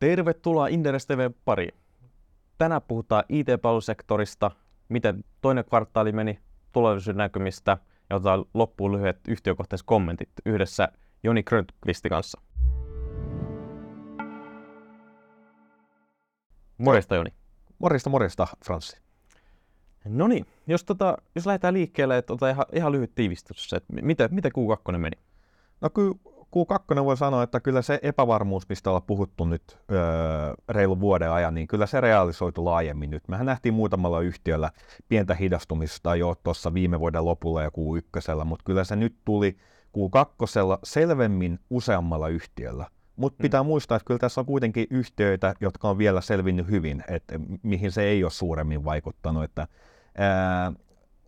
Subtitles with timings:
[0.00, 1.74] Tervetuloa Inderes TV pariin.
[2.58, 4.50] Tänään puhutaan IT-palvelusektorista,
[4.88, 6.38] miten toinen kvartaali meni,
[6.72, 7.78] tulevaisuuden näkymistä
[8.10, 10.88] ja otetaan loppuun lyhyet yhtiökohtaiset kommentit yhdessä
[11.22, 12.40] Joni Grönkvistin kanssa.
[16.78, 17.30] Morjesta Joni.
[17.78, 18.96] Morjesta, morjesta Franssi.
[20.04, 24.52] No niin, jos, tota, jos lähdetään liikkeelle, että ihan, ihan lyhyt tiivistys, että miten, miten
[24.52, 25.16] Q2 meni?
[25.80, 26.14] No kyllä
[26.56, 29.98] Q2 voi sanoa, että kyllä se epävarmuus, mistä ollaan puhuttu nyt öö,
[30.68, 33.28] reilun vuoden ajan, niin kyllä se realisoitu laajemmin nyt.
[33.28, 34.70] Mehän nähtiin muutamalla yhtiöllä
[35.08, 39.56] pientä hidastumista jo tuossa viime vuoden lopulla ja Q1, mutta kyllä se nyt tuli
[39.98, 42.86] Q2 selvemmin useammalla yhtiöllä.
[43.16, 43.42] Mutta mm.
[43.42, 47.92] pitää muistaa, että kyllä tässä on kuitenkin yhtiöitä, jotka on vielä selvinnyt hyvin, että mihin
[47.92, 49.44] se ei ole suuremmin vaikuttanut.
[49.44, 49.68] Että,
[50.18, 50.72] ää,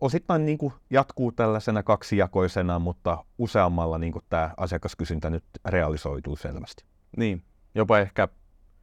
[0.03, 6.85] osittain niin kuin jatkuu tällaisena kaksijakoisena, mutta useammalla niin kuin tämä asiakaskysyntä nyt realisoituu selvästi.
[7.17, 7.43] Niin,
[7.75, 8.27] jopa ehkä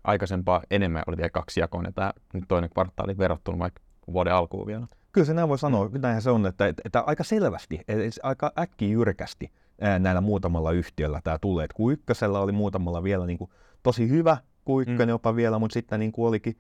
[0.05, 4.87] aikaisempaa enemmän oli vielä kaksijakoinen tämä nyt toinen kvartaali verrattuna vaikka vuoden alkuun vielä.
[5.13, 6.01] Kyllä se näin voi sanoa, mm.
[6.01, 9.53] näinhän se on, että, että, että aika selvästi, että aika äkki jyrkästi
[9.99, 11.65] näillä muutamalla yhtiöllä tämä tulee.
[11.65, 13.51] Et Q1 oli muutamalla vielä niin kuin
[13.83, 14.37] tosi hyvä,
[14.71, 15.09] Q1 mm.
[15.09, 16.57] jopa vielä, mutta sitten niin kuin olikin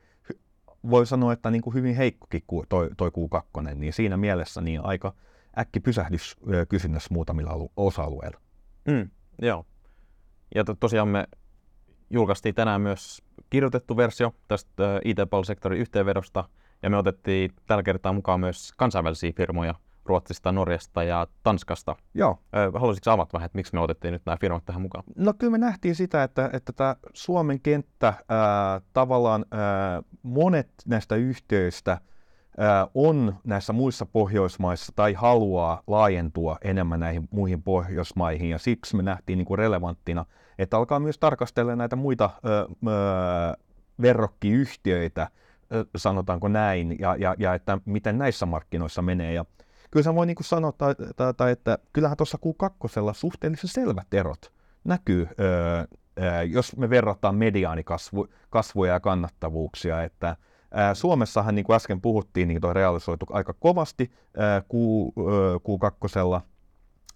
[0.90, 5.14] voi sanoa, että niin kuin hyvin heikkokin toi, toi Q2, niin siinä mielessä niin aika
[5.58, 6.36] äkki pysähdys
[6.68, 8.40] kysynnässä muutamilla alu- osa-alueilla.
[8.88, 9.10] Mm,
[9.42, 9.66] joo.
[10.54, 11.28] Ja to, tosiaan me
[12.10, 16.48] julkaistiin tänään myös kirjoitettu versio tästä IT-palvelusektorin yhteenvedosta,
[16.82, 21.96] ja me otettiin tällä kertaa mukaan myös kansainvälisiä firmoja– Ruotsista, Norjasta ja Tanskasta.
[22.14, 22.38] Joo.
[22.74, 25.04] Haluaisitko avata vähän, että miksi me otettiin nyt nämä firmat tähän mukaan?
[25.16, 31.14] No kyllä me nähtiin sitä, että, että tämä Suomen kenttä, ää, tavallaan ää, monet näistä
[31.14, 32.00] yhtiöistä
[32.58, 39.02] ää, on näissä muissa Pohjoismaissa tai haluaa laajentua enemmän näihin muihin Pohjoismaihin ja siksi me
[39.02, 40.24] nähtiin niin kuin relevanttina,
[40.58, 42.52] että alkaa myös tarkastella näitä muita ää,
[42.92, 43.54] ää,
[44.02, 45.28] verrokkiyhtiöitä,
[45.96, 49.32] sanotaanko näin, ja, ja, ja että miten näissä markkinoissa menee.
[49.32, 49.44] Ja
[49.90, 54.52] kyllä sä voi niin sanoa, tai, tai, tai, että kyllähän tuossa Q2 suhteellisen selvät erot
[54.84, 55.84] näkyy, öö,
[56.22, 60.36] öö, jos me verrataan mediaanikasvuja ja kannattavuuksia, että
[60.70, 64.74] ää, Suomessahan, niin kuin äsken puhuttiin, niin toi realisoitu aika kovasti ää, Q,
[65.18, 66.40] öö, Q2,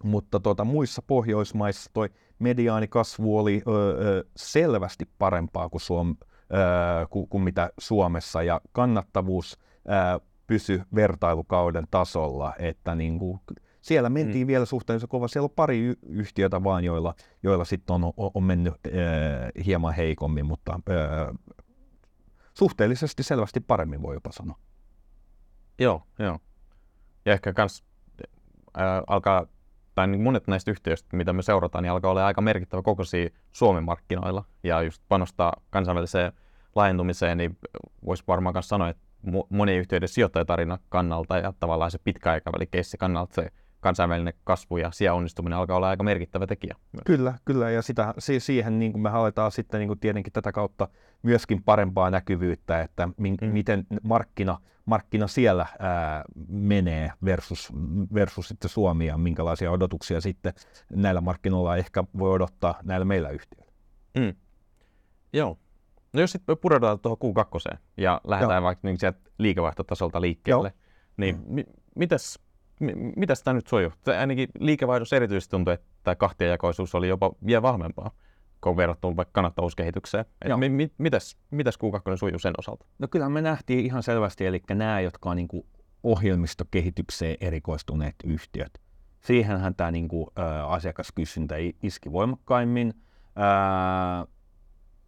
[0.03, 6.15] mutta tuota, muissa Pohjoismaissa toi mediaanikasvu oli öö, selvästi parempaa kuin, Suom,
[7.09, 9.59] kuin, kuin mitä Suomessa, ja kannattavuus
[10.47, 13.39] pysy vertailukauden tasolla, että niin kuin,
[13.81, 14.47] siellä mentiin mm.
[14.47, 15.27] vielä suhteellisen kova.
[15.27, 17.13] Siellä on pari yhtiötä vaan, joilla,
[17.43, 21.55] joilla sitten on, on, on mennyt äh, hieman heikommin, mutta äh,
[22.53, 24.57] suhteellisesti selvästi paremmin voi jopa sanoa.
[25.79, 26.39] Joo, joo.
[27.25, 27.83] Ja ehkä kans
[28.77, 29.45] äh, alkaa,
[29.95, 33.83] tai niin monet näistä yhtiöistä, mitä me seurataan, niin alkaa olla aika merkittävä kokoisia Suomen
[33.83, 34.45] markkinoilla.
[34.63, 36.33] Ja just panostaa kansainväliseen
[36.75, 37.57] laajentumiseen, niin
[38.05, 39.04] voisi varmaan myös sanoa, että
[39.49, 43.51] monien yhtiöiden sijoittajatarina kannalta ja tavallaan se pitkäaikaväli keissi kannalta se
[43.85, 46.75] kansainvälinen kasvu ja siellä onnistuminen alkaa olla aika merkittävä tekijä.
[47.05, 50.87] Kyllä, kyllä, ja sitä, siihen niin kuin me halutaan sitten niin kuin tietenkin tätä kautta
[51.23, 53.47] myöskin parempaa näkyvyyttä, että min, mm.
[53.47, 57.73] miten markkina, markkina siellä ää, menee versus,
[58.13, 60.53] versus sitten Suomi ja minkälaisia odotuksia sitten
[60.89, 63.73] näillä markkinoilla ehkä voi odottaa näillä meillä yhtiöillä.
[64.17, 64.33] Mm.
[65.33, 65.57] Joo,
[66.15, 67.17] No jos sitten pudotaan tuohon
[67.71, 68.63] Q2 ja lähdetään Joo.
[68.65, 70.83] vaikka niin sieltä liikevaihtotasolta liikkeelle, Joo.
[71.17, 71.65] niin mi-
[71.95, 72.39] mitäs,
[72.79, 73.91] mi- mitäs tämä nyt sujuu?
[74.19, 78.11] Ainakin liikevaihdossa erityisesti tuntuu, että tämä kahtiajakoisuus oli jopa vielä vahvempaa
[78.61, 80.25] kun verrattuna vaikka kannattavuuskehitykseen.
[80.57, 82.85] mi- mi- mitäs, mitäs Q2 sujuu sen osalta?
[82.99, 85.65] No kyllä me nähtiin ihan selvästi, eli nämä, jotka on niin kuin
[86.03, 88.81] ohjelmistokehitykseen erikoistuneet yhtiöt.
[89.21, 92.93] Siihenhän tämä niin kuin, ä, asiakaskysyntä iski voimakkaimmin.
[93.37, 94.27] Ä,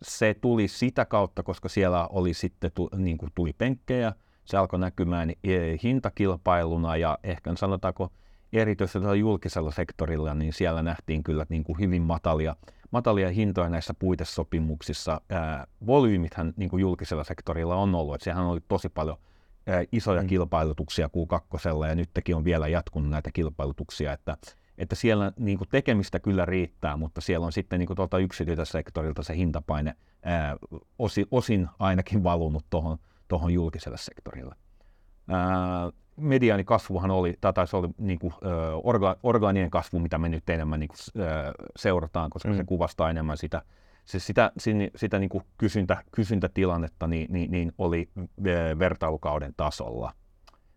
[0.01, 4.13] se tuli sitä kautta, koska siellä oli sitten niin kuin tuli penkkejä,
[4.45, 5.35] se alkoi näkymään e,
[5.83, 8.11] hintakilpailuna ja ehkä sanotaanko
[8.53, 12.55] erityisesti julkisella sektorilla, niin siellä nähtiin kyllä niin kuin hyvin matalia,
[12.91, 15.21] matalia hintoja näissä puitesopimuksissa.
[15.29, 19.17] Ää, volyymithän niin kuin julkisella sektorilla on ollut, että sehän oli tosi paljon
[19.67, 20.27] ää, isoja mm.
[20.27, 24.37] kilpailutuksia Q2 ja nytkin on vielä jatkunut näitä kilpailutuksia, että
[24.77, 29.23] että siellä niin kuin tekemistä kyllä riittää, mutta siellä on sitten niin kuin tuolta yksityiseltä
[29.23, 30.55] se hintapaine ää,
[30.99, 32.97] osi, osin ainakin valunut tuohon
[33.27, 34.55] tohon julkiselle sektorille.
[35.29, 38.37] Ää, mediaani kasvuhan oli, tai taisi oli niin kuin, ä,
[38.83, 42.57] orga, orgaaninen kasvu, mitä me nyt enemmän niin kuin, ä, seurataan, koska mm.
[42.57, 43.61] se kuvastaa enemmän sitä,
[44.05, 50.13] se, sitä, sitä, sitä niin kuin kysyntä, kysyntätilannetta, niin, niin, niin oli ä, vertailukauden tasolla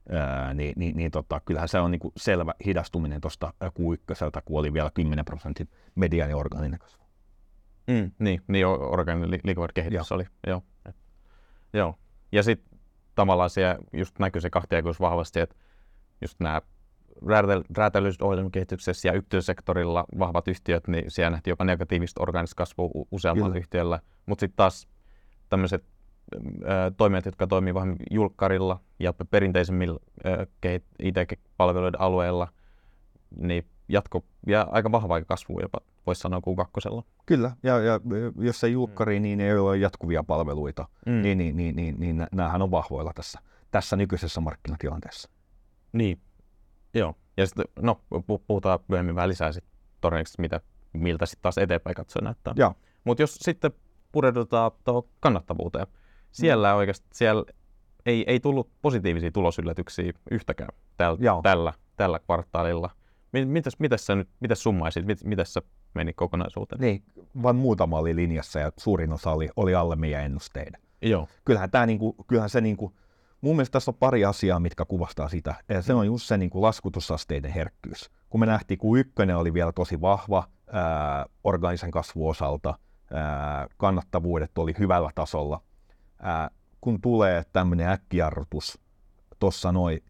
[0.09, 4.59] ää, niin, niin, niin tota, kyllähän se on niin kuin selvä hidastuminen tuosta Q1, kun
[4.59, 7.05] oli vielä 10 prosentin mediaani orgaaninen kasvu.
[7.87, 10.25] Mm, niin, niin organinen li- liikevaihdon oli.
[10.47, 10.63] Joo.
[10.89, 10.97] Et,
[11.73, 11.95] joo.
[12.33, 12.79] Ja sitten
[13.15, 15.57] tavallaan siellä just näkyy se kahtiakuus vahvasti, että
[16.21, 16.63] just nämä
[17.77, 24.01] räätälyiset ohjelmakehityksessä ja yksityissektorilla vahvat yhtiöt, niin siellä nähtiin jopa negatiivista organista kasvua useammalla yhtiöllä.
[24.27, 24.89] Mutta sitten taas
[25.49, 25.85] tämmöiset
[26.97, 29.99] toimijat, jotka toimivat vähän julkkarilla ja perinteisemmillä
[31.03, 32.49] IT-palveluiden alueilla,
[33.37, 37.03] niin jatko ja aika vahvaa kasvua jopa, voisi sanoa Q2.
[37.27, 38.01] Kyllä, ja, ja
[38.39, 39.23] jos ei julkkari, mm.
[39.23, 41.23] niin ei ole jatkuvia palveluita, mm.
[41.23, 43.41] niin, niin, niin, niin, niin näähän on vahvoilla tässä,
[43.71, 45.31] tässä nykyisessä markkinatilanteessa.
[45.93, 46.21] Niin,
[46.95, 47.15] joo.
[47.37, 48.01] Ja sitten, no,
[48.47, 50.61] puhutaan myöhemmin vähän lisää sitten todennäköisesti, mitä,
[50.93, 52.55] miltä sitten taas eteenpäin katsoen näyttää.
[53.05, 53.71] Mutta jos sitten
[54.13, 55.87] pureudutaan tuohon kannattavuuteen,
[56.33, 56.79] siellä mm.
[56.79, 57.45] oikeasti siellä
[58.07, 62.91] ei, ei tullut positiivisia tulosyllätyksiä yhtäkään täl, tällä, tällä kvartaalilla.
[63.45, 65.63] Mitäs, mitäs sä nyt, mitäs summaisit, mit, mitäs sä
[65.95, 66.81] meni kokonaisuuteen?
[66.81, 67.03] Niin,
[67.43, 70.81] vain muutama oli linjassa ja suurin osa oli, oli alle meidän ennusteiden.
[71.03, 71.29] Joo.
[71.45, 72.93] Kyllähän, tää niinku, kyllähän se niinku,
[73.41, 75.55] mun mielestä tässä on pari asiaa, mitkä kuvastaa sitä.
[75.69, 78.11] Ja se on just se niinku laskutusasteiden herkkyys.
[78.31, 82.79] Kun me nähtiin, kun ykkönen oli vielä tosi vahva ää, organisen kasvuosalta,
[83.13, 85.61] ää, kannattavuudet oli hyvällä tasolla.
[86.21, 86.51] Ää,
[86.81, 88.79] kun tulee tämmöinen äkkijarrutus
[89.39, 90.03] tuossa noin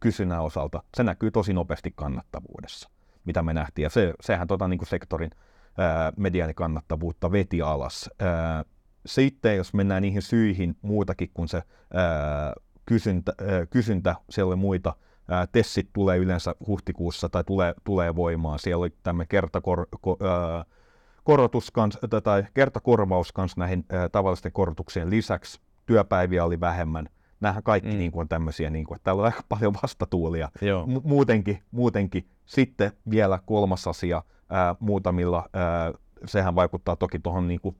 [0.00, 2.90] kysynnän osalta, se näkyy tosi nopeasti kannattavuudessa,
[3.24, 3.82] mitä me nähtiin.
[3.82, 5.30] Ja se, sehän tota, niin kuin sektorin
[5.78, 8.10] ää, mediaanikannattavuutta veti alas.
[8.18, 8.64] Ää,
[9.06, 11.62] sitten jos mennään niihin syihin muutakin kuin se
[11.94, 12.52] ää,
[12.86, 14.96] kysyntä, ää, kysyntä, siellä oli muita,
[15.28, 20.64] ää, tessit tulee yleensä huhtikuussa tai tulee, tulee voimaan, siellä oli tämmöinen kertakor, ko, ää,
[21.24, 27.08] korotus kans, tai kertakorvaus kanssa näihin ää, tavallisten korotuksien lisäksi, työpäiviä oli vähemmän,
[27.42, 27.98] Nämähän kaikki mm.
[27.98, 32.26] niin kuin on tämmöisiä, niin kuin, että täällä on aika paljon vastatuulia Mu- muutenkin, muutenkin.
[32.46, 35.92] Sitten vielä kolmas asia ää, muutamilla, ää,
[36.24, 37.76] sehän vaikuttaa toki tuohon niin kuin,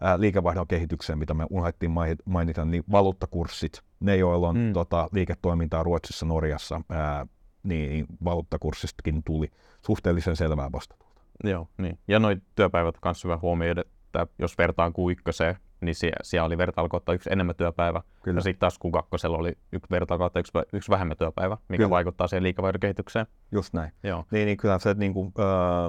[0.00, 1.92] ää, liikevaihdon kehitykseen, mitä me unohdettiin
[2.24, 4.72] mainita, niin valuuttakurssit, ne joilla on mm.
[4.72, 7.26] tota, liiketoimintaa Ruotsissa, Norjassa, ää,
[7.62, 9.50] niin valuuttakurssistakin tuli
[9.86, 11.11] suhteellisen selvää vastatuulta.
[11.44, 11.98] Joo, niin.
[12.08, 17.12] Ja noin työpäivät kanssa hyvä huomioida, että jos vertaan Q1, niin siellä, siellä oli vertailukohta
[17.12, 18.02] yksi enemmän työpäivä.
[18.22, 18.38] Kyllä.
[18.38, 21.90] Ja sitten taas Q2 oli yksi vertailukohta yksi, yksi vähemmän työpäivä, mikä kyllä.
[21.90, 23.26] vaikuttaa siihen liikavaihdon kehitykseen.
[23.52, 23.92] Just näin.
[24.02, 24.24] Joo.
[24.30, 25.88] Niin, niin kyllä se niin kuin, öö,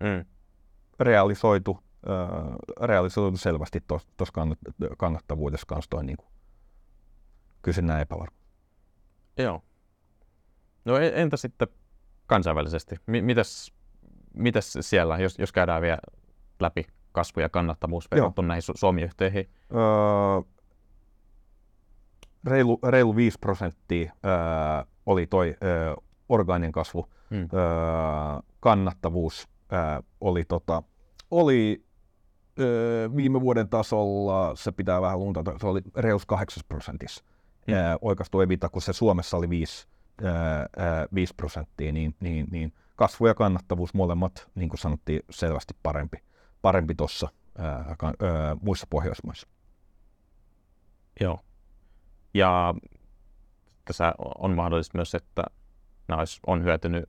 [0.00, 0.24] mm.
[1.00, 2.16] realisoitu, öö,
[2.86, 4.58] realisoitu selvästi tuossa kannat,
[4.98, 6.28] kannattavuudessa kanssa toi niin kuin,
[7.62, 8.44] kysynnän epävarmuus.
[9.38, 9.62] Joo.
[10.84, 11.68] No entä sitten
[12.26, 12.96] kansainvälisesti?
[13.06, 13.72] Mitäs,
[14.34, 15.98] mitäs siellä, jos, jos käydään vielä
[16.60, 19.50] läpi kasvu ja kannattavuus verrattuna näihin Su- Suomi-yhteihin?
[19.74, 19.80] Öö,
[22.46, 24.32] reilu, reilu 5 prosenttia öö,
[25.06, 25.94] oli toi öö,
[26.28, 27.08] orgaaninen kasvu.
[27.30, 27.40] Hmm.
[27.40, 27.48] Öö,
[28.60, 29.78] kannattavuus öö,
[30.20, 30.82] oli, tota,
[31.30, 31.84] oli
[32.60, 37.24] öö, viime vuoden tasolla, se pitää vähän luntata, se oli reus 8 prosentissa.
[37.66, 37.74] Hmm.
[37.74, 39.93] Öö, evita, kun se Suomessa oli 5, öö,
[41.14, 46.16] 5 prosenttia, niin, niin, niin kasvu ja kannattavuus molemmat, niin kuin sanottiin, selvästi parempi
[46.64, 47.28] parempi tuossa
[48.60, 49.48] muissa Pohjoismaissa.
[51.20, 51.40] Joo.
[52.34, 52.74] Ja
[53.84, 55.44] tässä on mahdollista myös, että
[56.08, 57.08] nämä on hyötynyt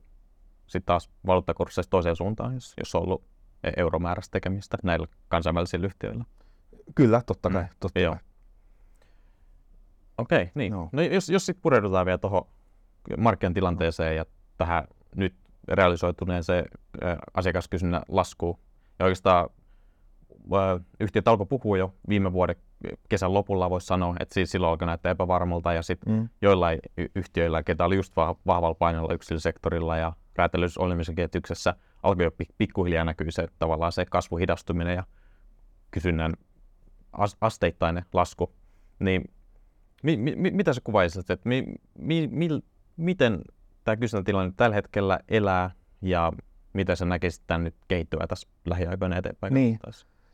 [0.66, 3.24] sitten taas valuuttakursseista toiseen suuntaan, jos, jos on ollut
[3.64, 6.24] e- euromääräistä tekemistä näillä kansainvälisillä yhtiöillä.
[6.94, 7.62] Kyllä, totta kai.
[7.62, 7.68] Mm.
[7.80, 8.16] Totta Joo.
[10.18, 10.72] Okei, okay, niin.
[10.72, 10.88] No.
[10.92, 12.48] no jos, jos sitten pureudutaan vielä tuohon
[13.18, 14.16] markkinan tilanteeseen no.
[14.16, 14.24] ja
[14.58, 14.84] tähän
[15.16, 15.34] nyt
[15.68, 16.64] realisoituneeseen
[17.34, 18.58] asiakaskysynnän laskuun,
[18.98, 19.48] ja oikeastaan
[21.00, 22.56] yhtiöt alkoi puhua jo viime vuoden
[23.08, 26.28] kesän lopulla, voisi sanoa, että siis silloin alkoi näyttää epävarmalta ja sitten mm.
[26.42, 26.78] joillain
[27.14, 33.30] yhtiöillä, ketä oli just vahvalla painolla yksityissektorilla ja räätälöidyssä olemisen kehityksessä, alkoi jo pikkuhiljaa näkyä
[33.30, 35.04] se tavallaan se kasvuhidastuminen ja
[35.90, 36.34] kysynnän
[37.40, 38.52] asteittainen lasku.
[38.98, 39.30] Niin
[40.02, 41.64] mi, mi, mitä sä kuvaisit, että mi,
[41.98, 42.48] mi, mi,
[42.96, 43.42] miten
[43.84, 45.70] tämä kysyntätilanne tällä hetkellä elää
[46.02, 46.32] ja
[46.72, 49.54] miten sä näkisit tämän nyt kehittyvää tässä lähiaikoina eteenpäin?
[49.54, 49.78] Niin.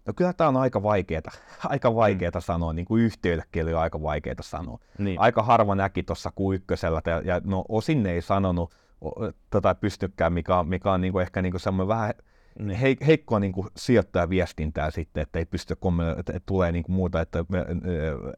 [0.07, 1.23] No kyllä tämä on aika vaikeaa,
[1.65, 2.41] aika vaikeaa mm.
[2.41, 4.79] sanoa, niin kuin yhtiöillekin oli aika vaikeaa sanoa.
[4.99, 5.21] Niin.
[5.21, 8.75] Aika harva näki tuossa Q1, ja, ja no osin ne ei sanonut
[9.51, 12.15] tota pystykään, mikä mikä on niin kuin ehkä niin kuin semmoinen vähän
[12.59, 12.79] niin.
[12.79, 13.69] He, heikkoa niin kuin
[14.29, 15.75] viestintää sitten, että ei pysty
[16.19, 17.45] että, että tulee niin kuin muuta, että,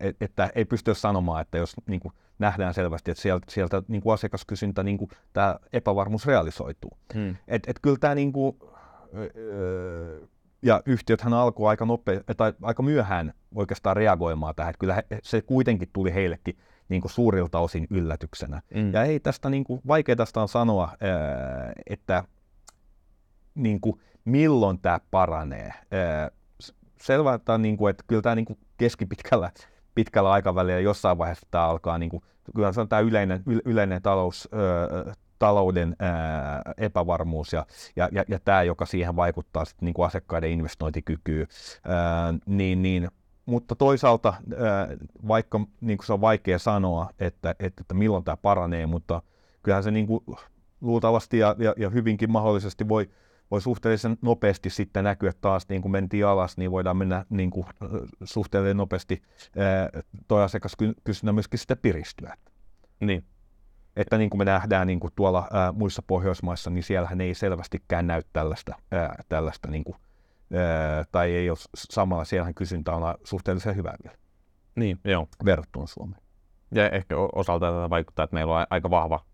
[0.00, 4.02] että, että ei pysty sanomaan, että jos niin kuin nähdään selvästi, että sieltä, sieltä niin
[4.02, 6.90] kuin asiakaskysyntä, niin kuin tämä epävarmuus realisoituu.
[7.14, 7.37] Hmm.
[7.49, 8.56] Et, et kyllä tämä niin kuin,
[10.62, 15.42] ja yhtiöthän alkoi aika nopea, tai aika myöhään oikeastaan reagoimaan tähän, että kyllä he, se
[15.42, 18.62] kuitenkin tuli heillekin niin kuin suurilta osin yllätyksenä.
[18.75, 18.92] Mm.
[18.92, 20.92] Ja ei tästä niin kuin, vaikea tästä on sanoa,
[21.87, 22.25] että
[23.54, 25.73] niin kuin, milloin tämä paranee.
[26.62, 29.50] S- selvä, että, on niin kuin, että kyllä tämä niin kuin keskipitkällä
[29.94, 32.23] pitkällä aikavälillä jossain vaiheessa tämä alkaa, niin kuin,
[32.54, 38.25] kyllä se on tämä yleinen, yle- yleinen talous, ö, talouden ää, epävarmuus ja, ja, ja,
[38.28, 41.46] ja tämä, joka siihen vaikuttaa sitten niin kuin asiakkaiden investointikykyyn,
[42.46, 43.08] niin, niin
[43.46, 44.34] mutta toisaalta,
[45.28, 49.23] vaikka niin kuin se on vaikea sanoa, että, että, että milloin tämä paranee, mutta
[49.62, 50.25] kyllähän se niin kuin
[50.80, 53.11] luultavasti ja, ja, ja hyvinkin mahdollisesti voi,
[53.50, 57.66] voi suhteellisen nopeasti sitten näkyä taas, niin kuin mentiin alas, niin voidaan mennä niin kuin,
[57.82, 59.22] ö, suhteellisen nopeasti
[59.56, 62.36] ää, toi asiakaskysynnä myöskin sitten piristyä.
[63.00, 63.24] Niin,
[63.96, 68.06] Että niin kuin me nähdään niin kuin tuolla ää, muissa Pohjoismaissa, niin siellähän ei selvästikään
[68.06, 69.96] näy tällaista, ää, tällaista niin kuin,
[70.54, 74.16] ää, tai ei ole samalla, siellähän kysyntä on suhteellisen hyvä vielä
[74.76, 75.28] niin, joo.
[75.44, 76.22] verrattuna Suomeen.
[76.74, 79.24] Ja ehkä o- osalta tätä vaikuttaa, että meillä on aika vahva,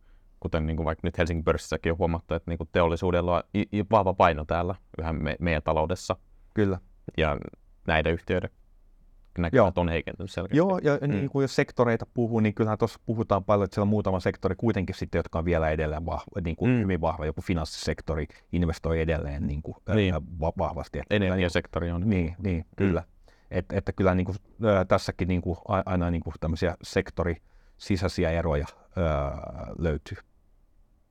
[0.41, 3.43] kuten niin kuin vaikka nyt Helsingin pörssissäkin on huomattu, että niin kuin teollisuudella on
[3.91, 6.17] vahva paino täällä yhä me- meidän taloudessa.
[6.55, 6.79] Kyllä.
[7.17, 7.39] Ja
[7.87, 9.43] näiden yhtiöiden Joo.
[9.43, 10.57] näkymät on heikentynyt selkeästi.
[10.57, 11.11] Joo, ja Mm.
[11.11, 14.55] niin kuin jos sektoreita puhuu, niin kyllähän tuossa puhutaan paljon, että siellä on muutama sektori
[14.57, 16.79] kuitenkin sitten, jotka on vielä edelleen vahva, niin kuin Mm.
[16.81, 17.27] hyvin vahva.
[17.27, 20.15] Joku finanssisektori investoi edelleen niin kuin, Niin.
[20.41, 20.99] va- vahvasti.
[20.99, 22.11] Että Energiasektori on.
[22.11, 23.03] Niin, niin kyllä.
[23.51, 27.37] Et, että kyllä niin kuin, ää, tässäkin niin kuin, aina niin kuin tämmöisiä sektori
[27.79, 28.67] sisäisiä eroja
[28.97, 29.39] ää,
[29.79, 30.19] löytyy.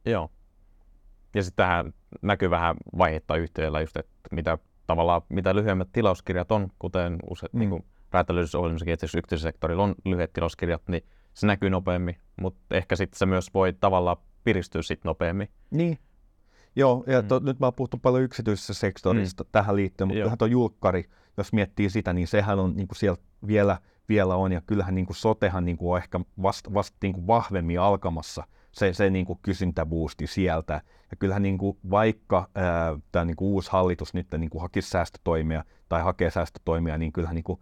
[0.10, 0.32] Joo.
[1.36, 6.68] Ja sitten tähän näkyy vähän vaihetta yhtiöillä just, että mitä tavallaan, mitä lyhyemmät tilauskirjat on,
[6.80, 7.58] kuten usein Mm.
[7.58, 7.60] mm.
[7.60, 12.96] niin kuin räätälöidysohjelmissakin, että jos yksityissektorilla on lyhyet tilauskirjat, niin se näkyy nopeammin, mutta ehkä
[12.96, 15.50] sitten se myös voi tavallaan piristyä sitten nopeammin.
[15.72, 15.98] Niin.
[16.76, 17.28] Joo, ja Mm.
[17.28, 19.50] to, nyt mä oon puhuttu paljon yksityisestä sektorista mm.
[19.52, 20.24] tähän liittyen, mutta Joo.
[20.24, 21.04] kyllähän tuo julkkari,
[21.38, 23.78] jos miettii sitä, niin sehän on niin kuin siellä vielä,
[24.10, 27.28] vielä on, ja kyllähän niin kuin sotehan niin kuin on ehkä vasta vast, niin kuin
[27.28, 30.82] vahvemmin alkamassa se, se niin kuin kysyntäboosti sieltä.
[31.12, 32.50] Ja kyllähän niin kuin vaikka
[33.12, 37.36] tämä niin kuin uusi hallitus nyt niin kuin hakisi säästötoimia tai hakee säästötoimia, niin kyllähän
[37.36, 37.60] niin kuin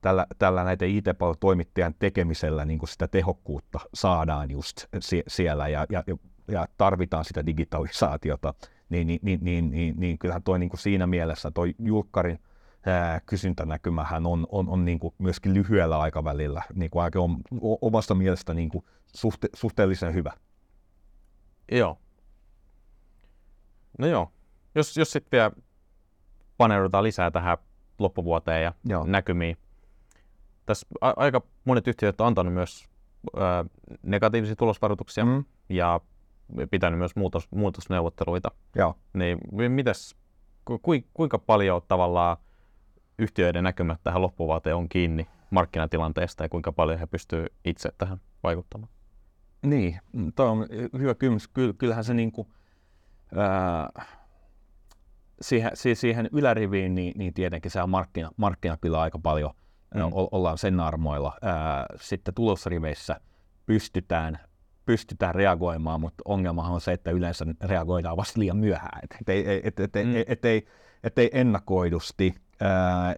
[0.00, 6.04] tällä, tällä näiden IT-toimittajan tekemisellä niin kuin sitä tehokkuutta saadaan just sie- siellä ja, ja,
[6.48, 8.54] ja tarvitaan sitä digitalisaatiota,
[8.88, 12.38] niin, niin, niin, niin, niin, niin kyllähän toi niin kuin siinä mielessä toi julkkarin
[12.86, 17.86] ää, kysyntänäkymähän on, on, on niin kuin myöskin lyhyellä aikavälillä niin kuin aika om, o-
[17.86, 18.84] omasta mielestä niin kuin
[19.16, 20.32] suhte, suhteellisen hyvä.
[21.72, 21.98] Joo.
[23.98, 24.32] No joo.
[24.74, 25.50] Jos, jos sitten vielä
[26.56, 27.58] paneudutaan lisää tähän
[27.98, 29.04] loppuvuoteen ja Joo.
[29.06, 29.56] näkymiin.
[30.66, 32.88] Tässä a- aika monet yhtiöt on antanut myös
[33.36, 33.40] ö,
[34.02, 35.44] negatiivisia tulosvaroituksia Mm.
[35.68, 36.00] ja
[36.70, 38.48] pitänyt myös muutos, muutosneuvotteluita.
[38.74, 38.94] Joo.
[39.14, 40.16] Niin mi- mitäs,
[40.64, 42.36] ku, kui- kuinka paljon tavallaan
[43.18, 48.92] yhtiöiden näkymät tähän loppuvuoteen on kiinni markkinatilanteesta ja kuinka paljon he pystyvät itse tähän vaikuttamaan?
[49.62, 50.66] Niin, mm, toi on
[50.98, 51.48] hyvä kysymys.
[51.48, 52.48] Ky- Kyllähän se niin kuin,
[53.36, 53.88] ää,
[55.40, 59.50] siihen, si- siihen yläriviin, niin, niin tietenkin se on markkina, markkina kyllä aika paljon,
[59.94, 60.00] Mm.
[60.00, 60.06] mm.
[60.12, 61.32] ollaan sen armoilla.
[61.42, 63.20] Ää, sitten tulosriveissä
[63.66, 64.38] pystytään,
[64.84, 69.80] pystytään reagoimaan, mutta ongelmahan on se, että yleensä reagoidaan vasta liian myöhään, et, et, et,
[69.80, 70.16] et, et, Mm.
[70.16, 70.66] et, et, ei,
[71.04, 72.34] et ei ennakoidusti.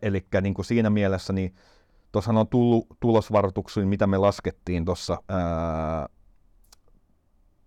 [0.03, 1.55] Eli niin kuin siinä mielessä, niin
[2.13, 5.23] tuossahan on tullut tulosvaroituksia, mitä me laskettiin tuossa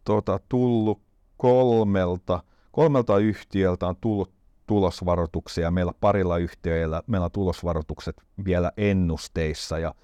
[0.04, 1.02] tota, tullut
[1.38, 4.32] kolmelta, kolmelta yhtiöltä on tullut
[4.68, 5.72] tulosvaroituksia.
[5.72, 9.80] Meillä parilla yhtiöillä meillä on tulosvaroitukset vielä ennusteissa.
[9.80, 9.96] Ja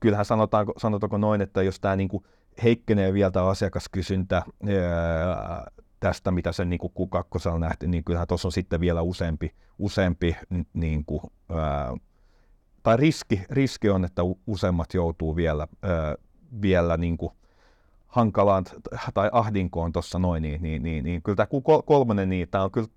[0.00, 2.24] kyllähän sanotaanko, sanotaanko noin, että jos tämä niinku
[2.62, 5.66] heikkenee vielä tämä asiakaskysyntä ää,
[6.00, 10.36] tästä, mitä sen niinku Q2 nähty, niin kyllähän tuossa on sitten vielä useampi, useampi
[10.72, 11.96] niinku, ää,
[12.82, 16.14] tai riski, riski on, että u- useammat joutuu vielä, ää,
[16.62, 17.32] vielä niinku
[18.08, 18.64] hankalaan
[19.14, 22.88] tai ahdinkoon tuossa noin, niin, niin, niin, niin kyllä tämä Q3, niin tämä on kyllä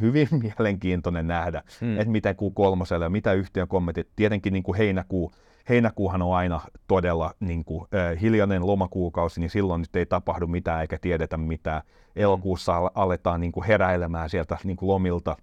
[0.00, 1.86] hyvin mielenkiintoinen nähdä, Mm.
[1.88, 1.96] mm.
[2.00, 4.08] että miten Q3 ja mitä yhtiön kommentit.
[4.16, 5.32] Tietenkin niin kuin heinäkuu,
[5.68, 10.80] heinäkuuhan on aina todella niin kuin, äh, hiljainen lomakuukausi, niin silloin nyt ei tapahdu mitään
[10.80, 11.82] eikä tiedetä mitään.
[12.16, 15.36] Elokuussa al- aletaan niin kuin heräilemään sieltä niin kuin lomilta,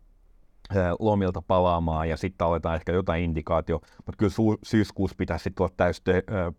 [1.00, 5.74] lomilta palaamaan ja sitten aletaan ehkä jotain indikaatio, mutta kyllä su- syyskuussa pitäisi sitten olla
[5.78, 6.04] täys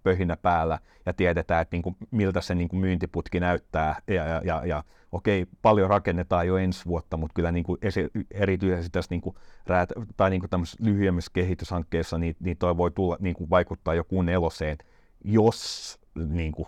[0.02, 4.85] pöhinä päällä ja tiedetään, että niinku, miltä se niinku myyntiputki näyttää ja, ja, ja, ja
[5.12, 9.35] okei, paljon rakennetaan jo ensi vuotta, mutta kyllä niinku esi- erityisesti tässä niinku
[9.67, 10.47] räät, tai niinku
[10.81, 14.79] lyhyemmissä kehityshankkeissa, niin, niin toi voi tulla, niinku vaikuttaa jo kuun eloseen,
[15.25, 16.67] jos niinku,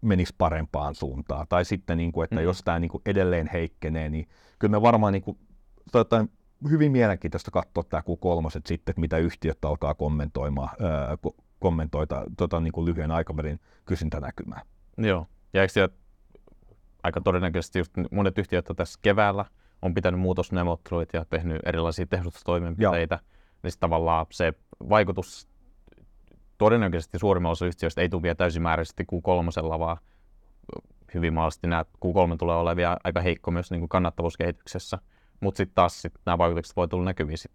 [0.00, 1.46] menisi parempaan suuntaan.
[1.48, 2.42] Tai sitten, niinku, että Mm.
[2.42, 5.38] jos tämä niinku edelleen heikkenee, niin kyllä me varmaan niinku,
[5.92, 6.26] tota,
[6.70, 12.60] hyvin mielenkiintoista katsoa tämä Q3 sitten, että mitä yhtiöt alkaa kommentoimaan, ää, ko- kommentoita tota,
[12.60, 14.62] niin kuin lyhyen aikavälin kysyntänäkymää.
[14.98, 15.26] Joo.
[15.52, 15.94] Ja eikö siellä
[17.02, 19.44] aika todennäköisesti just monet yhtiöt on tässä keväällä
[19.82, 23.18] on pitänyt muutosneuvotteluita ja tehnyt erilaisia tehostustoimenpiteitä,
[23.62, 24.52] niin sit tavallaan se
[24.88, 25.48] vaikutus
[26.58, 29.96] todennäköisesti suurimmalla osalla yhtiöistä ei tule vielä täysimääräisesti Q3, vaan
[31.14, 34.98] hyvin mahdollisesti nämä Q3 tulee olemaan vielä aika heikko myös niin kuin kannattavuuskehityksessä.
[35.40, 37.52] Mutta sitten taas sit nämä vaikutukset voi tulla näkyviin sit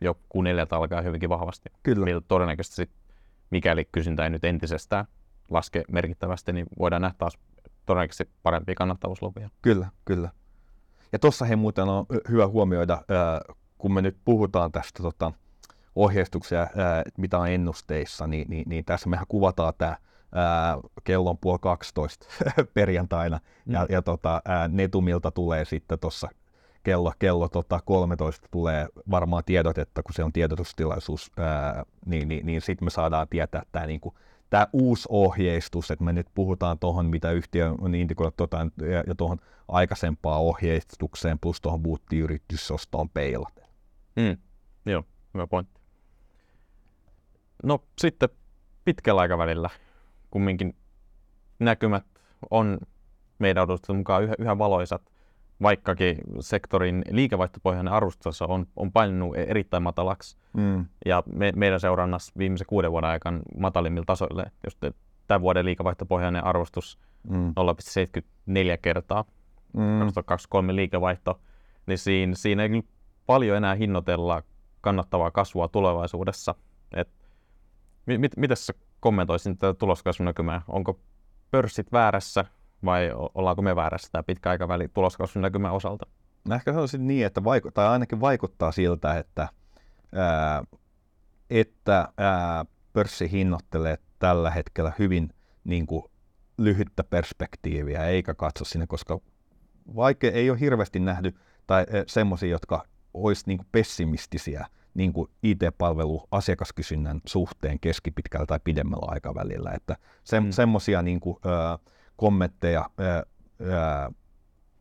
[0.00, 1.70] jo Q4 alkaa hyvinkin vahvasti.
[1.82, 2.04] Kyllä.
[2.04, 2.90] Millä todennäköisesti sit,
[3.50, 5.04] mikäli kysyntä ei nyt entisestään
[5.50, 7.38] laske merkittävästi, niin voidaan nähdä taas
[7.86, 9.50] todennäköisesti parempia kannattavuusluvia.
[9.62, 10.30] Kyllä, kyllä.
[11.12, 13.02] Ja tuossa he muuten on hyvä huomioida,
[13.78, 15.32] kun me nyt puhutaan tästä tota,
[15.94, 16.66] ohjeistuksia,
[17.18, 19.96] mitä on ennusteissa, niin, niin, niin tässä mehän kuvataan tämä
[21.04, 22.26] kellon puoli 12
[22.74, 23.72] perjantaina, mm.
[23.72, 26.28] ja, ja tota, ää, Netumilta tulee sitten tuossa
[26.82, 32.46] kello, kello tota 13 tulee varmaan tiedot, että kun se on tiedotustilaisuus, ää, niin, niin,
[32.46, 34.14] niin sitten me saadaan tietää tämä niinku,
[34.50, 39.14] tämä uusi ohjeistus, että me nyt puhutaan tuohon, mitä yhtiö on indikoinut tota, ja, ja
[39.14, 43.64] tuohon aikaisempaan ohjeistukseen plus tuohon buuttiyritysostoon peilaten.
[44.16, 44.36] Mm.
[44.86, 45.02] Joo,
[45.34, 45.80] hyvä pointti.
[47.62, 48.28] No sitten
[48.84, 49.70] pitkällä aikavälillä
[50.30, 50.76] kumminkin
[51.58, 52.04] näkymät
[52.50, 52.78] on
[53.38, 55.02] meidän odotusten mukaan yhä, yhä valoisat,
[55.62, 60.36] vaikkakin sektorin liikevaihtopohjainen arvostustaso on, on painunut e-, erittäin matalaksi.
[60.52, 60.86] Mm.
[61.06, 64.78] Ja me, meidän seurannassa viimeisen kuuden vuoden aikana matalimmilla tasoille, jos
[65.26, 66.98] tämän vuoden liikevaihtopohjainen arvostus
[67.28, 67.48] mm.
[67.48, 68.22] 0,74
[68.82, 69.24] kertaa,
[69.72, 69.98] mm.
[70.00, 71.40] 2023 liikevaihto,
[71.86, 72.82] niin siinä, siinä ei
[73.26, 74.42] paljon enää hinnoitella
[74.80, 76.54] kannattavaa kasvua tulevaisuudessa.
[76.92, 77.08] Et,
[78.06, 80.62] mit, miten sä kommentoisin tätä tuloskasvun näkymää?
[80.68, 81.00] Onko
[81.50, 82.44] pörssit väärässä
[82.84, 86.06] vai ollaanko me väärässä tämä pitkä aikaväli tuloskasvun näkymän osalta?
[86.48, 89.48] Mä ehkä sanoisin niin, että vaiku- tai ainakin vaikuttaa siltä, että,
[90.14, 90.64] ää,
[91.50, 95.28] että ää, pörssi hinnoittelee tällä hetkellä hyvin
[95.64, 96.04] niin kuin,
[96.58, 99.20] lyhyttä perspektiiviä, eikä katso sinne, koska
[99.96, 101.34] vaikka ei ole hirveästi nähty
[101.66, 102.84] tai semmoisia, jotka
[103.14, 109.70] olisi niin kuin pessimistisiä niin kuin IT-palvelu asiakaskysynnän suhteen keskipitkällä tai pidemmällä aikavälillä.
[109.70, 110.50] Että se, mm.
[110.50, 111.78] semmoisia niin kuin, ö,
[112.20, 113.24] kommentteja ö, ö,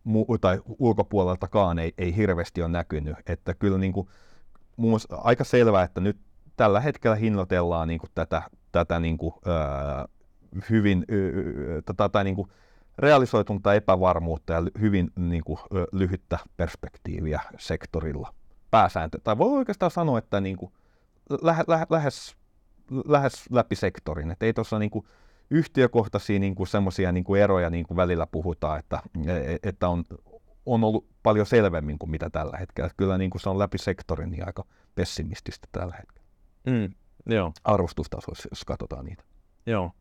[0.07, 3.15] mu- tai ulkopuoleltakaan ei, ei hirveästi ole näkynyt.
[3.27, 4.07] Että kyllä niin kuin,
[4.77, 6.17] muun aika selvää, että nyt
[6.57, 10.07] tällä hetkellä hinnoitellaan niin kuin tätä, tätä niin kuin, ö,
[10.69, 11.05] hyvin
[11.85, 12.49] tätä, tai niin kuin
[12.97, 15.59] realisoitunutta epävarmuutta ja hyvin niin kuin,
[15.91, 18.33] lyhyttä perspektiiviä sektorilla
[18.71, 20.71] pääsääntö, tai voi oikeastaan sanoa, että niin kuin,
[21.41, 22.35] lähe, lähe, lähes,
[23.07, 25.05] lähes läpi sektorin, että ei tuossa niin kuin,
[25.49, 30.03] yhtiökohtaisia niin semmoisia niin eroja niin kuin välillä puhutaan, että, e, e, että on,
[30.65, 32.89] on ollut paljon selvemmin kuin mitä tällä hetkellä.
[32.97, 36.27] Kyllä niin kuin se on läpi sektorin niin aika pessimististä tällä hetkellä.
[36.65, 36.93] Mm,
[37.33, 37.51] joo.
[37.63, 39.23] Arvostustasoissa, jos katsotaan niitä.
[39.65, 39.91] Joo.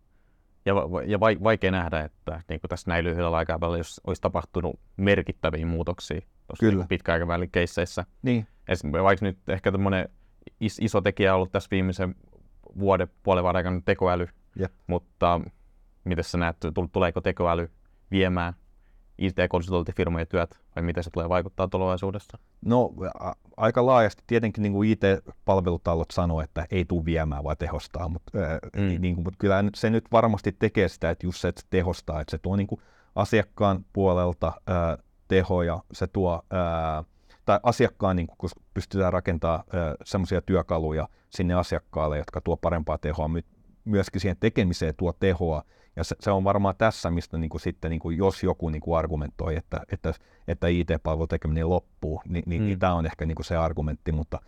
[0.65, 0.75] Ja,
[1.07, 6.21] ja vaikea nähdä, että niin kuin tässä näin lyhyellä aikavälillä, jos olisi tapahtunut merkittäviä muutoksia
[6.61, 6.87] Kyllä.
[6.89, 8.05] Pitkäaikavälin keisseissä.
[8.23, 8.47] Niin.
[8.69, 10.09] Esimerkiksi vaikka nyt ehkä tämmöinen
[10.61, 12.15] is- iso tekijä on ollut tässä viimeisen
[12.79, 14.73] vuoden puolen vuoden aikana tekoäly, Jep.
[14.87, 15.41] mutta
[16.05, 16.57] miten sä näet,
[16.93, 17.71] tuleeko tekoäly
[18.11, 18.55] viemään
[19.19, 22.39] IT-konsultointifirmojen työt vai miten se tulee vaikuttaa tulevaisuudessa?
[22.65, 28.09] No a- aika laajasti tietenkin niin kuin IT-palvelutalot sanoo, että ei tule viemään vaan tehostaa,
[28.09, 28.39] mutta,
[28.77, 29.01] mm.
[29.01, 32.21] niin kuin, mutta kyllä se nyt varmasti tekee sitä, että just se, että se tehostaa,
[32.21, 32.81] että se tuo niin kuin
[33.15, 37.05] asiakkaan puolelta ää, tehoja, se tuo ää,
[37.45, 39.65] tai asiakkaan, niin kun pystytään rakentamaan
[40.05, 43.43] semmoisia työkaluja sinne asiakkaalle, jotka tuo parempaa tehoa, my,
[43.89, 45.63] myöskin siihen tekemiseen tuo tehoa,
[45.97, 48.81] ja se, se on varmaan tässä, mistä niin kuin sitten, niin kuin jos joku niin
[48.81, 50.15] kuin argumentoi, että, että,
[50.49, 52.67] että IT-palvelun tekeminen loppuu, niin, niin, mm.
[52.67, 54.41] niin tämä on ehkä niin kuin se argumentti, mutta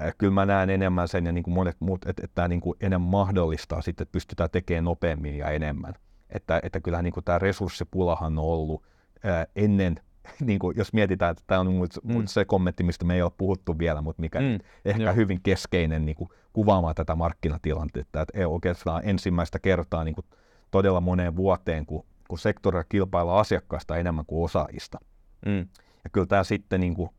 [0.00, 2.60] äh, kyllä mä näen enemmän sen ja niin kuin monet muut, että, että tämä niin
[2.60, 5.94] kuin enemmän mahdollistaa sitten, että pystytään tekemään nopeammin ja enemmän.
[6.30, 8.82] Että, että kyllähän niin kuin tämä resurssipulahan on ollut
[9.24, 10.00] ää, ennen
[10.46, 12.26] niin kuin, jos mietitään, että tämä on mut, mm.
[12.26, 14.58] se kommentti, mistä me ei ole puhuttu vielä, mutta mikä mm.
[14.84, 15.14] ehkä Joo.
[15.14, 20.26] hyvin keskeinen niin kuin, kuvaamaan tätä markkinatilannetta, että ei oikeastaan ensimmäistä kertaa niin kuin,
[20.70, 24.98] todella moneen vuoteen, kun, kun sektorilla kilpaillaan asiakkaista enemmän kuin osaajista.
[25.46, 25.68] Mm.
[26.04, 27.10] Ja kyllä tämä sitten, niin kuin,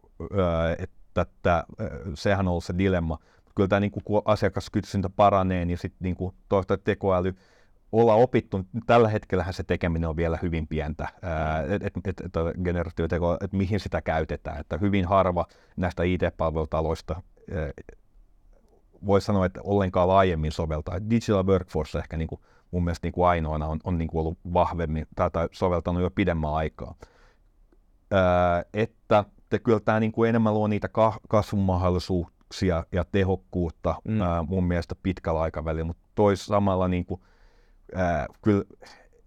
[0.80, 1.64] että, että
[2.14, 3.18] sehän on ollut se dilemma,
[3.56, 6.36] kyllä tämä niin kuin, kun asiakaskysyntä paranee, niin sitten niin kuin,
[6.84, 7.36] tekoäly
[7.92, 12.36] olla opittu, tällä hetkellä se tekeminen on vielä hyvin pientä, että et, et, et,
[13.42, 15.46] että mihin sitä käytetään, että hyvin harva
[15.78, 17.22] näistä IT-palvelutaloista
[19.06, 21.10] voi sanoa, että ollenkaan laajemmin soveltaa.
[21.10, 24.38] Digital Workforce ehkä niin kuin, mun mielestä niin kuin ainoana on, on niin kuin ollut
[24.54, 26.96] vahvemmin tai, tai soveltanut jo pidemmän aikaa.
[28.12, 30.90] Ää, että te, kyllä tämä niin kuin enemmän luo niitä
[31.30, 34.22] kasvumahdollisuuksia ja tehokkuutta mm.
[34.22, 37.22] ää, mun mielestä pitkällä aikavälillä, mutta tois samalla niin kuin,
[37.96, 38.64] ää, kyllä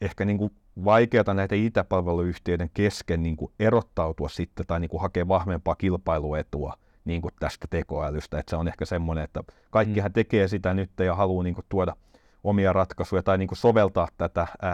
[0.00, 0.50] ehkä niin kuin
[0.84, 7.22] vaikeata näitä IT-palveluyhtiöiden kesken niin kuin erottautua sitten tai niin kuin hakea vahvempaa kilpailuetua niin
[7.22, 8.38] kuin tästä tekoälystä.
[8.38, 10.12] Että se on ehkä semmoinen, että kaikkihan mm.
[10.12, 11.96] tekee sitä nyt ja haluaa niin kuin tuoda
[12.44, 14.72] omia ratkaisuja tai niin kuin soveltaa tätä ää,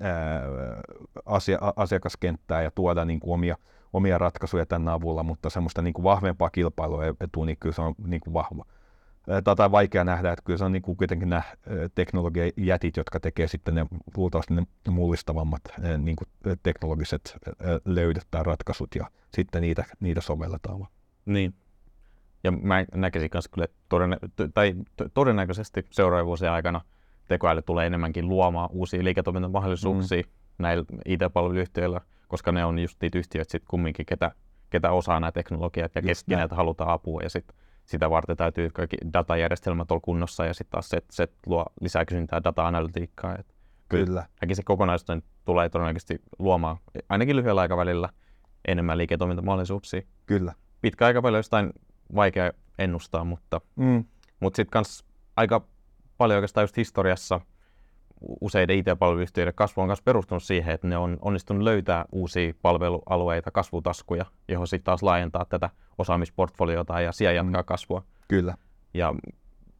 [0.00, 0.42] ää,
[1.26, 3.56] asia, asiakaskenttää ja tuoda niin kuin omia,
[3.92, 8.20] omia ratkaisuja tämän avulla, mutta semmoista niin kuin vahvempaa kilpailuetua, niin kyllä se on niin
[8.20, 8.64] kuin vahva
[9.56, 11.42] tai vaikea nähdä, että kyllä se on niin kuin kuitenkin nämä
[11.94, 13.86] teknologiajätit, jotka tekee sitten ne
[14.16, 15.62] luultavasti ne mullistavammat
[15.98, 17.36] niin kuin teknologiset
[17.84, 20.86] löydöt tai ratkaisut ja sitten niitä, niitä sovelletaan.
[21.26, 21.54] Niin.
[22.44, 24.18] Ja mä näkisin myös kyllä, että todennä-
[24.54, 24.74] tai
[25.14, 26.80] todennäköisesti seuraavien vuosien aikana
[27.28, 30.28] tekoäly tulee enemmänkin luomaan uusia liiketoimintamahdollisuuksia mm.
[30.58, 34.30] näillä IT-palveluyhtiöillä, koska ne on just niitä yhtiöitä sitten kumminkin, ketä,
[34.70, 37.56] ketä osaa nämä teknologiat ja keneltä halutaan apua ja sitten
[37.86, 42.44] sitä varten täytyy kaikki datajärjestelmät olla kunnossa ja sitten taas se, se luo lisää kysyntää
[42.44, 43.36] data-analytiikkaa.
[43.38, 43.54] Et
[43.88, 44.26] Kyllä.
[44.52, 46.76] se kokonaisuuden tulee todennäköisesti luomaan
[47.08, 48.08] ainakin lyhyellä aikavälillä
[48.68, 50.02] enemmän liiketoimintamahdollisuuksia.
[50.26, 50.52] Kyllä.
[50.80, 51.72] Pitkä aikavälillä jostain
[52.14, 54.04] vaikea ennustaa, mutta, mm.
[54.40, 55.04] mutta sitten kans
[55.36, 55.66] aika
[56.18, 57.40] paljon oikeastaan just historiassa
[58.40, 64.26] useiden IT-palveluyhtiöiden kasvu on myös perustunut siihen, että ne on onnistunut löytää uusia palvelualueita, kasvutaskuja,
[64.48, 67.66] johon sitten taas laajentaa tätä osaamisportfoliota ja siellä jatkaa mm.
[67.66, 68.02] kasvua.
[68.28, 68.54] Kyllä.
[68.94, 69.14] Ja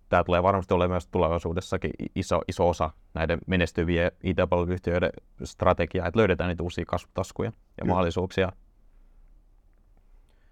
[0.09, 5.11] tämä tulee varmasti olemaan myös tulevaisuudessakin iso, iso osa näiden menestyvien IT-palveluyhtiöiden
[5.45, 7.89] strategiaa, että löydetään niitä uusia kasvutaskuja ja Kyllä.
[7.89, 8.53] mahdollisuuksia.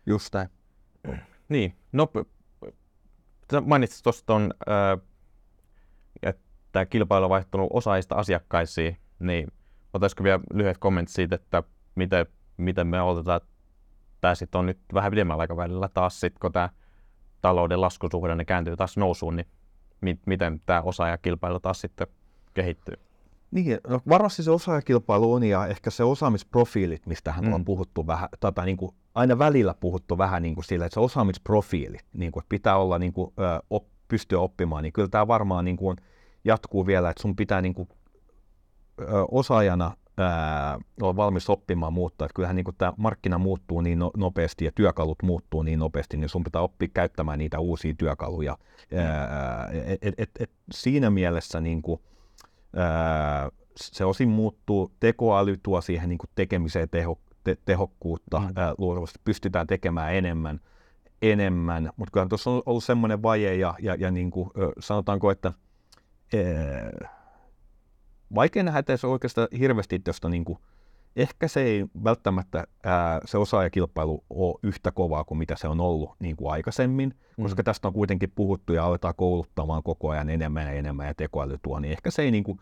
[0.06, 0.48] Just näin.
[1.48, 2.08] Niin, no
[3.66, 4.54] mainitsit tuosta tuon,
[6.22, 6.43] että
[6.74, 9.52] tämä kilpailu on vaihtunut osaajista asiakkaisiin, niin
[9.92, 11.62] otaisiko vielä lyhyet kommentit siitä, että
[11.94, 13.48] miten, miten me otetaan, että
[14.20, 16.68] tämä sitten on nyt vähän pidemmällä aikavälillä taas sitten, kun tämä
[17.40, 19.46] talouden laskusuhdanne kääntyy taas nousuun, niin
[20.00, 22.06] mi- miten tämä osaajakilpailu taas sitten
[22.54, 22.94] kehittyy?
[23.50, 27.52] Niin, no varmasti se osaajakilpailu on ja ehkä se osaamisprofiilit, mistä hän mm.
[27.52, 31.00] on puhuttu vähän, tota, niin kuin, aina välillä puhuttu vähän niin kuin sillä, että se
[31.00, 35.28] osaamisprofiili, niin kuin, että pitää olla niin kuin, ö, op, pystyä oppimaan, niin kyllä tämä
[35.28, 35.96] varmaan niin kuin,
[36.44, 37.88] jatkuu vielä, että sun pitää niin kuin,
[39.00, 42.26] ö, osaajana ää, olla valmis oppimaan muuttaa.
[42.26, 46.16] Että kyllähän niin kuin tämä markkina muuttuu niin no, nopeasti ja työkalut muuttuu niin nopeasti,
[46.16, 48.58] niin sun pitää oppia käyttämään niitä uusia työkaluja.
[48.90, 48.98] Mm.
[48.98, 52.00] Ää, et, et, et, et siinä mielessä niin kuin,
[52.76, 58.52] ää, se osin muuttuu, tekoäly tuo siihen niin kuin tekemiseen teho, te, tehokkuutta, mm.
[58.56, 60.60] ää, luultavasti pystytään tekemään enemmän,
[61.22, 61.90] enemmän.
[61.96, 65.52] mutta kyllä tuossa on ollut semmoinen vaje ja, ja, ja niin kuin, sanotaanko, että
[66.38, 67.08] ää,
[68.34, 70.58] vaikea nähdä, että se oikeastaan hirveästi josta niin kuin,
[71.16, 76.10] ehkä se ei välttämättä ää, se osaajakilpailu ole yhtä kovaa kuin mitä se on ollut
[76.18, 77.42] niin kuin aikaisemmin, mm.
[77.42, 81.58] koska tästä on kuitenkin puhuttu ja aletaan kouluttamaan koko ajan enemmän ja enemmän ja tekoäly
[81.62, 82.58] tuo, niin ehkä se ei niin kuin,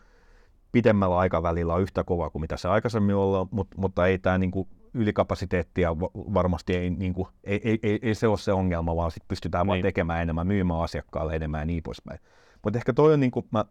[0.71, 4.51] pidemmällä aikavälillä ole yhtä kovaa kuin mitä se aikaisemmin ollut, mutta, mutta ei tämä niin
[4.51, 9.11] kuin, ylikapasiteettia varmasti ei, niin kuin, ei, ei, ei, ei, se ole se ongelma, vaan
[9.11, 9.69] sit pystytään niin.
[9.69, 12.19] vaan tekemään enemmän, myymään asiakkaalle enemmän ja niin poispäin.
[12.63, 13.65] Mutta ehkä toi on, niin kuin, mä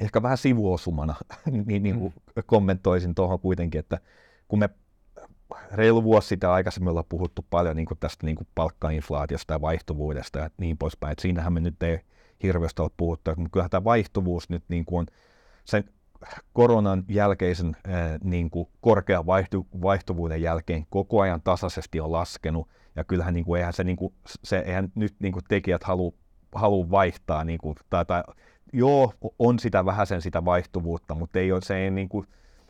[0.00, 1.14] ehkä vähän sivuosumana
[1.66, 2.42] niin, niin kuin mm.
[2.46, 3.98] kommentoisin tuohon kuitenkin, että
[4.48, 4.68] kun me
[5.72, 10.38] reilu vuosi sitä aikaisemmin ollaan puhuttu paljon niin kuin tästä niin kuin palkkainflaatiosta ja vaihtuvuudesta
[10.38, 12.00] ja niin poispäin, että siinähän me nyt ei
[12.42, 15.06] hirveästi ole puhuttu, mutta kyllähän tämä vaihtuvuus nyt niin kuin on
[15.64, 15.84] sen
[16.52, 17.76] koronan jälkeisen
[18.24, 23.58] niin kuin korkean vaihtu, vaihtuvuuden jälkeen koko ajan tasaisesti on laskenut, ja kyllähän niin kuin,
[23.58, 26.12] eihän se, niin kuin, se eihän nyt niin kuin tekijät halua
[26.56, 28.22] halu vaihtaa, niin kuin, tai, tai
[28.72, 32.26] joo, on sitä vähän sen sitä vaihtuvuutta, mutta ei ole, se ei, niin kuin,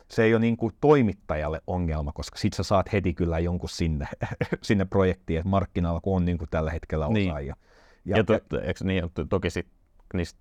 [0.07, 4.07] se ei ole niin kuin toimittajalle ongelma, koska sit sä saat heti kyllä jonkun sinne,
[4.61, 7.31] sinne projektiin, että markkinoilla kun on niin kuin tällä hetkellä niin.
[7.31, 7.53] osaajia.
[7.53, 8.11] Niin.
[8.11, 9.67] Ja, ja, to, eikö niin, toki sit,
[10.13, 10.39] niistä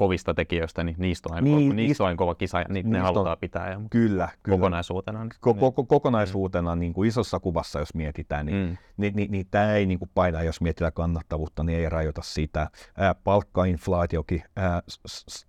[0.00, 3.32] kovista tekijöistä, niin niistä on, niin, niistä, niistä on kova kisa ja ni, ne halutaan
[3.32, 3.70] on, pitää.
[3.70, 4.58] Ja, kyllä, kyllä.
[4.58, 5.24] Kokonaisuutena.
[5.24, 8.76] Niin, ko- ko- kokonaisuutena niin kuin isossa kuvassa, jos mietitään, niin, mm.
[8.96, 12.70] niin, niin, niin tämä ei niin kuin paina, jos mietitään kannattavuutta, niin ei rajoita sitä.
[12.96, 14.82] Ää, palkkainflaatiokin ää,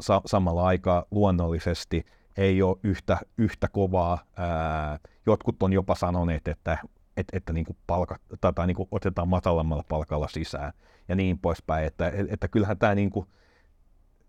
[0.02, 2.06] sa- samalla aikaa luonnollisesti
[2.38, 4.18] ei ole yhtä, yhtä kovaa.
[4.38, 6.78] Ää, jotkut on jopa sanoneet, että
[7.18, 10.74] että, että niin kuin palka, tai, tai niin kuin otetaan matalammalla palkalla sisään
[11.10, 11.86] ja niin poispäin.
[11.86, 13.28] Että, että kyllähän tämä niin kuin,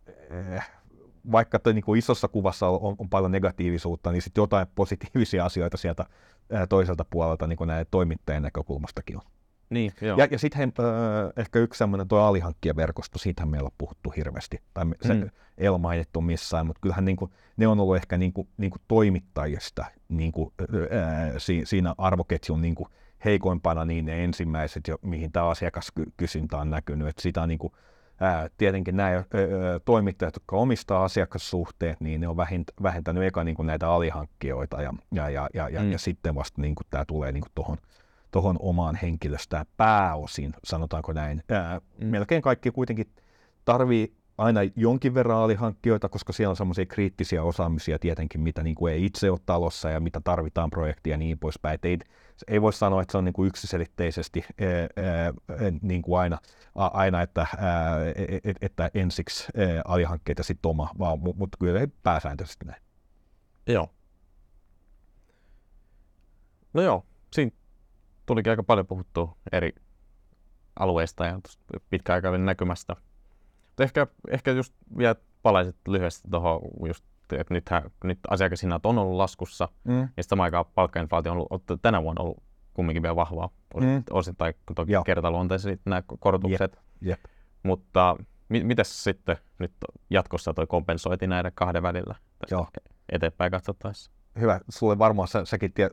[0.07, 0.71] Eh,
[1.33, 6.05] vaikka niin kuin isossa kuvassa on, on paljon negatiivisuutta, niin sitten jotain positiivisia asioita sieltä
[6.51, 9.23] eh, toiselta puolelta niin kuin näiden toimittajien näkökulmastakin on.
[9.73, 10.19] Niin, joo.
[10.19, 14.85] Ja, ja sitten äh, ehkä yksi semmoinen tuo alihankkijaverkosto, siitähän meillä on puhuttu hirveästi, tai
[15.03, 15.31] se mm.
[15.59, 18.71] ei ole mainittu missään, mutta kyllähän niin kuin, ne on ollut ehkä niin kuin, niin
[18.71, 22.89] kuin toimittajista niin kuin, äh, si, siinä arvoketjun niin kuin
[23.25, 27.73] heikoimpana niin ne ensimmäiset, jo, mihin tämä asiakaskysyntä on näkynyt, että sitä on niin kuin,
[28.23, 29.25] ää, tietenkin nämä ää,
[29.85, 32.37] toimittajat, jotka omistaa asiakassuhteet, niin ne on
[32.83, 35.93] vähentänyt eka niin kuin näitä alihankkijoita ja, ja, ja, ja, ja, Mm.
[35.93, 37.79] ja sitten vasta niin kuin tämä tulee niin tuohon
[38.31, 41.43] tohon omaan henkilöstöön pääosin, sanotaanko näin.
[41.51, 42.07] Ää, Mm.
[42.07, 43.07] Melkein kaikki kuitenkin
[43.65, 48.93] tarvii aina jonkin verran alihankkijoita, koska siellä on semmoisia kriittisiä osaamisia tietenkin, mitä niin kuin
[48.93, 51.75] ei itse ole talossa ja mitä tarvitaan projektia ja niin poispäin.
[51.75, 51.99] Et ei,
[52.49, 55.33] ei voi sanoa, että se on niin kuin yksiselitteisesti ää, ää,
[55.83, 56.39] niin kuin aina,
[56.75, 57.47] aina että,
[58.61, 62.83] että ensiksi ää, alihankkeita ja sitten oma, vaan, mutta mut kyllä ei pääsääntöisesti näin.
[63.67, 63.89] Joo.
[66.75, 67.51] No joo, siinä
[68.27, 69.73] tulikin aika paljon puhuttua eri
[70.79, 72.97] alueista ja tosta pitkäaikavälin näkymästä.
[73.67, 77.05] Mutta ehkä, ehkä just vielä palaisit lyhyesti tuohon just,
[77.41, 80.09] että nythän, nyt asiakashinnat on ollut laskussa, Mm.
[80.17, 82.43] ja samaan aikaan palkkainflaatio on ollut, on tänä vuonna ollut
[82.75, 84.03] kumminkin vielä vahvaa, Mm.
[84.11, 85.05] osittain toki Joo.
[85.05, 87.21] kertaluonteiset nämä korotukset, Jep.
[87.63, 88.17] mutta
[88.49, 89.73] mi- mitäs sitten nyt
[90.11, 92.15] jatkossa toi kompensoiti näiden kahden välillä
[92.51, 92.67] Joo.
[93.13, 94.11] eteenpäin katsottaessa?
[94.41, 95.93] hyvä, sulle varmaan sä, säkin tiedät,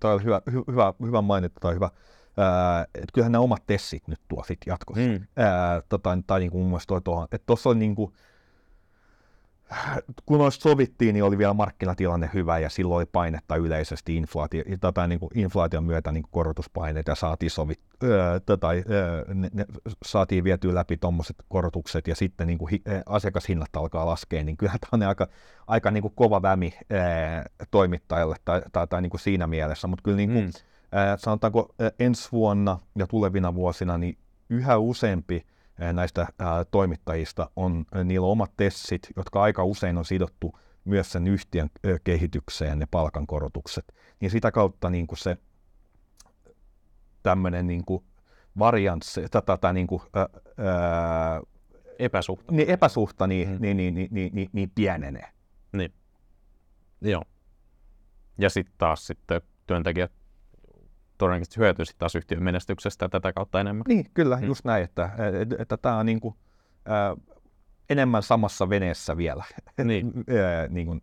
[0.00, 1.90] toi on hyvä, hy, hyvä, hyvä mainita tai hyvä,
[2.36, 5.02] ää, että kyllähän nämä omat tessit nyt tuo sit jatkossa.
[5.02, 5.26] Mm.
[5.36, 8.12] Ää, tota, tai niin kuin mun mielestä toi tuohon, että tuossa oli niin kuin,
[10.26, 15.06] kun noista sovittiin, niin oli vielä markkinatilanne hyvä ja silloin oli painetta yleisesti inflaatio, tota,
[15.06, 19.64] niin kuin inflaation myötä niin kuin korotuspaineet ja saatiin, sovit, öö, tota, öö, ne, ne,
[20.04, 24.72] saatiin vietyä läpi tuommoiset korotukset ja sitten niin kuin, hi, asiakashinnat alkaa laskea, niin kyllä
[24.72, 25.28] tämä on aika,
[25.66, 30.02] aika niin kuin kova vämi ää, toimittajalle tai, tai, tai niin kuin siinä mielessä, mutta
[30.02, 30.52] kyllä niin kuin, Mm.
[30.92, 34.18] ää, sanotaanko ensi vuonna ja tulevina vuosina, niin
[34.50, 35.46] yhä useampi
[35.92, 41.26] näistä ää, toimittajista on, niillä on omat tessit, jotka aika usein on sidottu myös sen
[41.26, 41.70] yhtiön
[42.04, 43.94] kehitykseen, ne palkankorotukset.
[44.20, 45.36] Niin sitä kautta niin kuin se
[47.22, 48.04] tämmöinen niin kuin
[48.58, 50.26] varianssi, tätä, tätä niin kuin, ää,
[50.58, 51.40] ää,
[51.98, 52.52] Epäsuhta.
[52.52, 53.56] niin epäsuhta niin, Mm.
[53.60, 55.28] niin, niin, niin, niin, niin, niin pienenee.
[55.72, 55.92] Niin.
[57.00, 57.22] Joo.
[58.38, 60.12] Ja sitten taas sitten työntekijät
[61.20, 63.84] todennäköisesti hyötyy sitten taas yhtiön menestyksestä tätä kautta enemmän.
[63.88, 64.44] Niin, kyllä, Mm.
[64.46, 65.10] just näin, että,
[65.42, 66.34] että, että tämä on niin kuin,
[66.86, 67.16] ää,
[67.90, 69.44] enemmän samassa veneessä vielä,
[69.84, 70.12] Niin.
[70.16, 71.02] ää, niin kuin,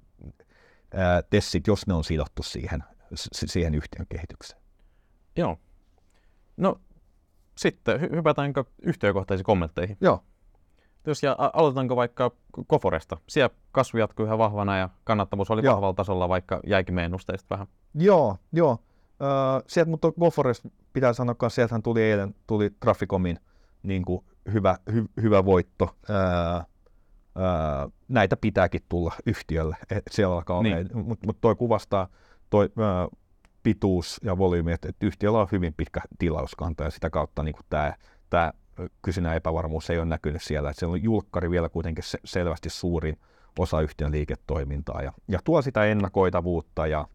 [0.94, 2.84] ää, tessit, jos ne on sidottu siihen,
[3.16, 4.62] s- siihen yhtiön kehitykseen.
[5.36, 5.58] Joo.
[6.58, 6.82] No
[7.58, 9.98] sitten hy- hypätäänkö yhtiökohtaisiin kommentteihin?
[10.02, 10.24] Joo,
[11.06, 12.32] Jos ja aloitetaanko vaikka
[12.68, 13.18] Koforesta.
[13.30, 15.74] Siellä kasvu jatkuu ihan vahvana ja kannattavuus oli Joo.
[15.76, 17.68] vahvalla tasolla, vaikka jäikin meidän ennusteista vähän.
[17.94, 18.78] joo, joo.
[19.22, 19.30] Öö,
[19.68, 23.40] sieltä, mutta Goforest pitää sanoa, että sieltähän tuli eilen tuli Traficomin
[23.84, 25.96] niin kuin hyvä, hy, hyvä voitto.
[26.10, 26.64] Öö, öö,
[28.08, 29.78] näitä pitääkin tulla yhtiölle.
[29.90, 30.90] Et siellä alkaa Niin.
[30.94, 32.08] mutta mut toi kuvastaa
[32.50, 32.86] toi öö,
[33.64, 37.94] pituus ja volyymi, että, että yhtiöllä on hyvin pitkä tilauskanta ja sitä kautta niin tämä
[38.30, 38.54] tää
[39.02, 40.70] kysynnän epävarmuus ei ole näkynyt siellä.
[40.70, 43.20] Et siellä on julkkari vielä kuitenkin se, selvästi suurin
[43.60, 47.08] osa yhtiön liiketoimintaa ja, ja tuo sitä ennakoitavuutta ja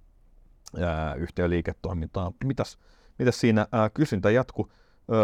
[0.80, 2.32] ää, yhtiön liiketoimintaa.
[2.44, 2.78] Mitäs,
[3.18, 4.68] mitäs siinä ää, kysyntä jatku,
[5.12, 5.18] öö,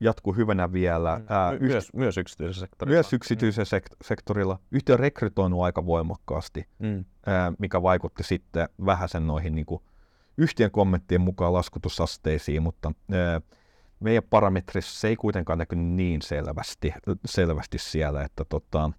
[0.00, 1.20] jatku hyvänä vielä?
[1.28, 2.94] Ää, My- yhti- myös, myös yksityisessä sektorilla.
[2.96, 4.58] myös yksityisellä sekt- sektorilla.
[4.72, 7.04] Yhtiö on rekrytoinut aika voimakkaasti, Mm.
[7.26, 9.82] ää, mikä vaikutti sitten vähäsen noihin niin kuin
[10.38, 13.40] yhtiön kommenttien mukaan laskutusasteisiin, mutta ää,
[14.00, 18.90] meidän parametrissa se ei kuitenkaan näkynyt niin selvästi, selvästi siellä, että tota,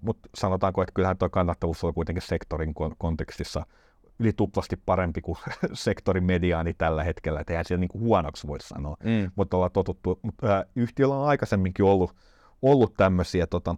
[0.00, 3.66] mutta sanotaanko, että kyllähän tuo kannattavuus on kuitenkin sektorin kon- kontekstissa
[4.18, 5.38] yli tuplasti parempi kuin
[5.72, 9.30] sektorin mediaani tällä hetkellä, että eihän siellä niin kuin huonoksi voi sanoa Mm.
[9.36, 10.18] mutta ollaan totuttu.
[10.22, 12.14] Mutta yhtiöllä on aikaisemminkin ollut,
[12.62, 13.76] ollut tämmöisiä tota,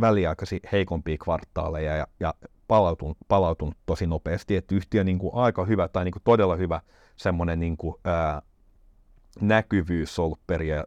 [0.00, 2.34] väliaikaisia heikompia kvartaaleja ja, ja
[2.68, 6.80] palautunut, palautunut tosi nopeasti, että yhtiö niin kuin aika hyvä tai niin kuin todella hyvä
[7.16, 8.42] semmoinen niin kuin, ää,
[9.40, 10.84] näkyvyys ollut peria,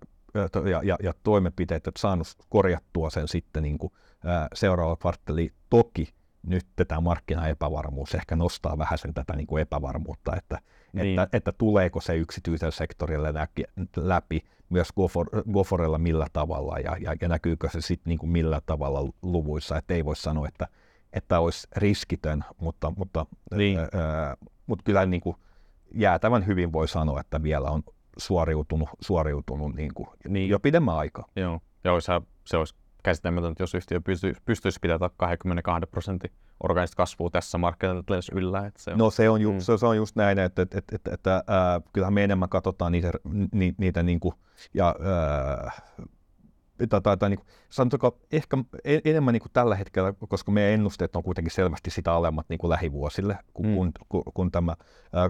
[0.69, 3.93] ja, ja, ja toimenpiteet, että saanut korjattua sen sitten niin kuin,
[4.25, 5.54] ää, seuraava kvartteli.
[5.69, 6.13] Toki
[6.47, 10.58] nyt tämä markkinaepävarmuus ehkä nostaa vähän sen tätä niin kuin epävarmuutta, että,
[10.93, 11.19] Niin.
[11.19, 13.27] että, että tuleeko se yksityisellä sektorilla
[13.97, 18.62] läpi myös Gofor, Goforella millä tavalla ja, ja, ja näkyykö se sitten niin kuin millä
[18.65, 20.67] tavalla luvuissa, että ei voi sanoa, että,
[21.13, 23.25] että olisi riskitön, mutta, mutta,
[23.56, 23.80] Niin.
[23.80, 25.36] ää, mutta kyllä niin kuin
[25.93, 27.84] jäätävän hyvin voi sanoa, että vielä on
[28.17, 30.49] suoriutunut, suoriutunut niin kuin Niin.
[30.49, 31.25] jo pidemmän aikaa.
[31.36, 31.60] Joo.
[31.84, 36.31] Ja olisihan, se olisi käsittämätöntä, jos yhtiö pysty, pystyisi pitämään 22 prosentin
[36.63, 38.65] organista kasvua tässä markkinatilanteessa yllä.
[38.65, 39.59] Että se on, No se on, ju, Mm.
[39.59, 42.91] se, se on just näin, että, että, että, että, että ää, kyllähän me enemmän katsotaan
[42.91, 43.11] niitä,
[43.51, 44.35] ni, niitä niin kuin,
[44.73, 45.71] ja ää,
[46.89, 50.71] tai, tai, tai niin kuin, sanotaanko ehkä en- enemmän niin kuin tällä hetkellä, koska meidän
[50.73, 53.75] ennusteet on kuitenkin selvästi sitä alemmat niin kuin lähivuosille, kun, Mm.
[53.75, 54.75] kun, kun, kun tämä
[55.13, 55.29] ää,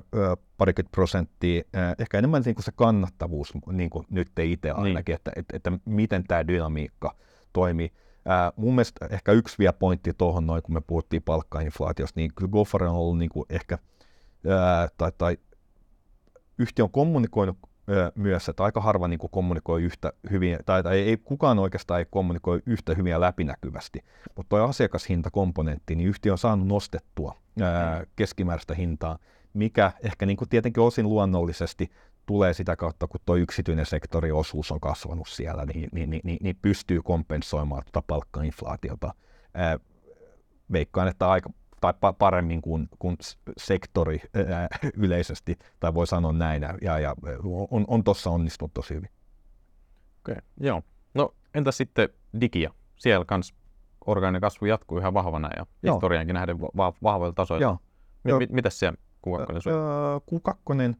[0.57, 4.77] parikymmentä prosenttia, ää, ehkä enemmän niin kuin se kannattavuus niin kuin nyt itse Niin.
[4.83, 7.15] ainakin, että, että, että miten tämä dynamiikka
[7.53, 7.91] toimii.
[8.25, 12.51] Ää, mun mielestä ehkä yksi vielä pointti tuohon noin, kun me puhuttiin palkkainflaatiosta, niin kyllä
[12.51, 13.77] Goffer on ollut niin kuin ehkä,
[14.47, 15.37] ää, tai, tai
[16.57, 20.99] yhtiö on kommunikoinut ää, myös, että aika harva niin kuin kommunikoi yhtä hyvin, tai, tai
[20.99, 23.99] ei, kukaan oikeastaan ei kommunikoi yhtä hyvin ja läpinäkyvästi,
[24.35, 29.17] mutta tuo asiakashintakomponentti, niin yhtiö on saanut nostettua ää, keskimääräistä hintaa,
[29.53, 31.91] mikä ehkä niin kuin tietenkin osin luonnollisesti
[32.25, 36.37] tulee sitä kautta, kun tuo yksityinen sektori osuus on kasvanut siellä, niin, niin, niin, niin,
[36.41, 39.13] niin pystyy kompensoimaan tuota palkkainflaatiota.
[39.53, 39.79] Ää,
[40.71, 41.49] veikkaan, että aika
[41.81, 43.17] tai pa- paremmin kuin, kuin
[43.57, 47.15] sektori ää, yleisesti, tai voi sanoa näin, ja, ja
[47.71, 49.09] on, on tuossa onnistunut tosi hyvin.
[50.21, 50.81] Okei, okay, joo.
[51.13, 52.09] No entä sitten
[52.41, 52.73] digia?
[52.95, 53.53] Siellä kans
[54.05, 55.95] orgaaninen kasvu jatkuu ihan vahvana ja Joo.
[55.95, 57.63] historiankin nähden va- va- vahvoilla tasoilla.
[57.63, 57.77] Joo.
[58.23, 58.39] Mi- Joo.
[58.39, 59.73] mi- mitäs siellä Q2 sui?
[59.73, 59.79] Öö,
[60.17, 60.95] Q2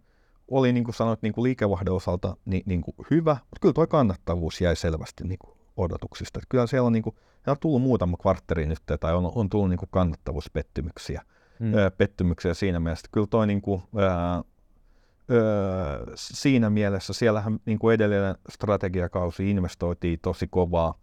[0.52, 3.88] oli, niin kuin sanoit, niin kuin liikevaihdon osalta niin, niin kuin hyvä, mutta kyllä tuo
[3.88, 6.40] kannattavuus jäi selvästi niin kuin odotuksista.
[6.40, 7.16] Että kyllä siellä on, niin kuin,
[7.48, 11.22] on tullut muutama kvartteri nyt, tai on, on tullut niin kuin kannattavuuspettymyksiä
[11.62, 11.74] Mm.
[11.74, 13.08] ö, pettymyksiä siinä mielessä.
[13.12, 14.44] Kyllä toi niin kuin, ää,
[15.32, 20.94] ö, siinä mielessä, siellähän niin kuin edellinen strategiakausi investoitiin tosi kovaa,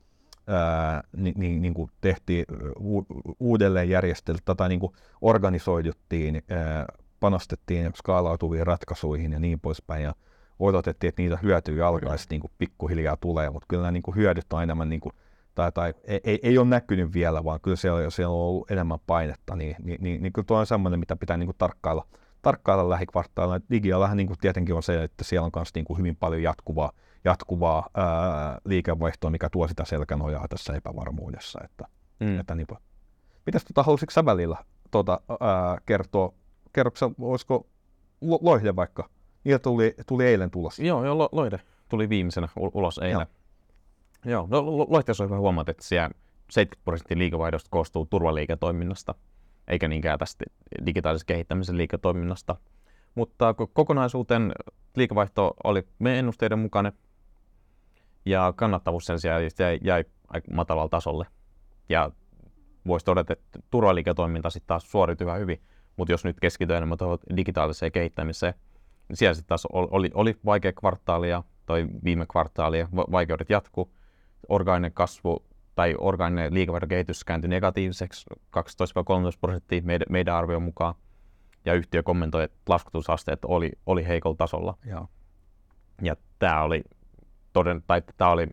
[0.46, 2.44] ää, niin, niin, niin kuin tehtiin
[2.80, 3.06] u,
[3.40, 6.86] uudelleen järjestelyt, tai niin kuin organisoiduttiin, ää,
[7.20, 10.14] panostettiin skaalautuviin ratkaisuihin ja niin poispäin, ja
[10.58, 14.52] odotettiin, että niitä hyötyjä alkaisi niin kuin pikkuhiljaa tulee, mutta kyllä nämä niin kuin hyödyt
[14.52, 15.12] on enemmän niin kuin
[15.54, 18.98] tai, tai ei, ei, ei ole näkynyt vielä, vaan kyllä siellä, siellä on ollut enemmän
[19.06, 22.06] painetta, niin, niin, niin, niin kyllä tuo on semmoinen, mitä pitää niin kuin tarkkailla,
[22.42, 23.66] tarkkailla lähikvartaalilla.
[23.70, 26.92] Digiallahan niin kuin tietenkin on se, että siellä on myös niin kuin hyvin paljon jatkuvaa,
[27.24, 31.60] jatkuvaa ää, liikevaihtoa, mikä tuo sitä selkänojaa tässä epävarmuudessa.
[31.64, 31.84] Että,
[32.20, 32.40] Mm.
[32.40, 32.66] että niin.
[33.46, 34.56] Mitäs tota, halusitko sä välillä
[34.90, 36.32] tota, ää, kertoa,
[36.72, 37.66] kerroksä, olisiko
[38.20, 39.08] Lo- Loihde vaikka?
[39.44, 40.78] Niitä tuli, tuli eilen tulos.
[40.78, 43.26] Joo, joo, Lo- Loide tuli viimeisenä ul- ulos eilen.
[44.24, 46.10] Joo, no Lo- Loihteessa on hyvä huomata, että siellä
[46.50, 49.14] 70 prosenttia liikevaihdosta koostuu turvaliiketoiminnasta,
[49.68, 50.44] eikä niinkään tästä
[50.86, 52.56] digitaalisen kehittämisen liiketoiminnasta.
[53.14, 54.52] Mutta ko- kokonaisuuteen
[54.96, 56.92] liikevaihto oli meidän ennusteiden mukainen,
[58.26, 61.26] ja kannattavuus sen sijaan jäi, jäi aika matalalle tasolle.
[61.88, 62.10] Ja
[62.86, 65.60] voisi todeta, että turvaliiketoiminta sitten taas suoriutui hyvin,
[65.98, 68.54] mutta jos nyt keskityy enemmän tuohon digitaaliseen kehittämiseen,
[69.08, 73.50] niin siellä sitten taas oli, oli, vaikea kvartaali ja toi viime kvartaali ja va- vaikeudet
[73.50, 73.94] jatkuu.
[74.48, 78.60] Orgaaninen kasvu tai orgaaninen liikevaihdon kehitys kääntyi negatiiviseksi 12-13
[79.40, 80.94] prosenttia meidän, meidän arvion mukaan.
[81.64, 84.74] Ja yhtiö kommentoi, että laskutusasteet oli, oli heikolla tasolla.
[84.84, 85.08] Joo.
[86.02, 86.84] Ja tämä oli,
[87.52, 88.46] toden, tai tämä oli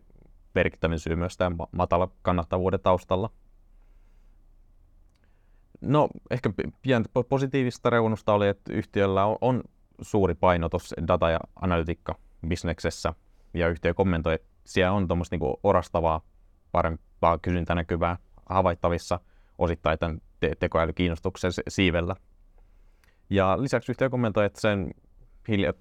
[0.54, 3.30] merkittävin syy myös tämän ma- matala kannattavuuden taustalla.
[5.80, 9.62] No, ehkä pi- pientä po- positiivista reunusta oli, että yhtiöllä on, on
[10.00, 13.14] suuri paino tuossa data- ja analytiikka-bisneksessä,
[13.54, 16.20] ja yhtiö kommentoi, että siellä on tuommoista niinku orastavaa,
[16.72, 18.16] parempaa kysyntänäkyvää
[18.48, 19.20] havaittavissa
[19.58, 22.16] osittain tämän te- tekoälykiinnostuksen si- siivellä.
[23.30, 24.90] Ja lisäksi yhtiö kommentoi, että sen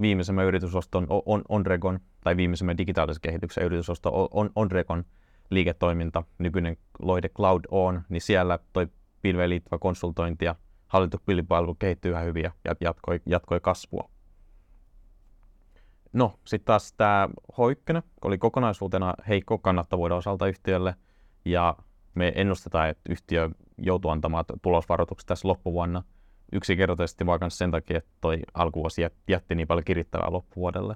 [0.02, 5.04] viimeisemmän yritysoston on, Onregon, tai viimeisemmän digitaalisen kehityksen yritysosto on, Onregon
[5.50, 8.88] liiketoiminta, nykyinen Loide Cloud On, niin siellä toi
[9.26, 10.56] pilveen liittyvä konsultointi ja
[10.88, 14.10] hallittu pilvipalvelu kehittyy ihan hyvin ja jat- jatkoi, jatkoi kasvua.
[16.14, 20.96] No, sitten taas tämä H1 oli kokonaisuutena heikko kannattavuuden osalta yhtiölle,
[21.46, 21.76] ja
[22.16, 26.04] me ennustetaan, että yhtiö joutuu antamaan tulosvaroitukset tässä loppuvuonna
[26.52, 30.96] yksinkertaisesti vaan kanssa sen takia, että toi alkuvuosi jät- jätti niin paljon kirittävää loppuvuodelle.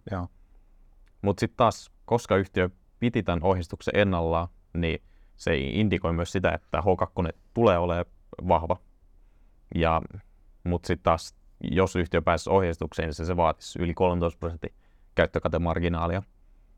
[1.22, 5.02] Mutta sitten taas, koska yhtiö piti tämän ohjeistuksen ennallaan, niin
[5.36, 8.06] se indikoi myös sitä, että H2 tulee olemaan
[8.48, 8.78] vahva.
[9.76, 10.02] Ja,
[10.64, 11.36] mutta sitten taas,
[11.72, 14.74] jos yhtiö pääsisi ohjeistukseen, niin se, se vaatisi yli 13 prosentin
[15.16, 16.24] käyttökatemarginaalia,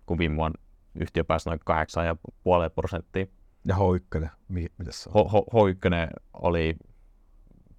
[0.06, 0.62] kun viime vuonna
[0.96, 3.26] yhtiö pääsi noin 8,5 prosenttia.
[3.66, 5.26] Ja H1, mi- mitäs se on?
[5.26, 6.76] H- H- H1 oli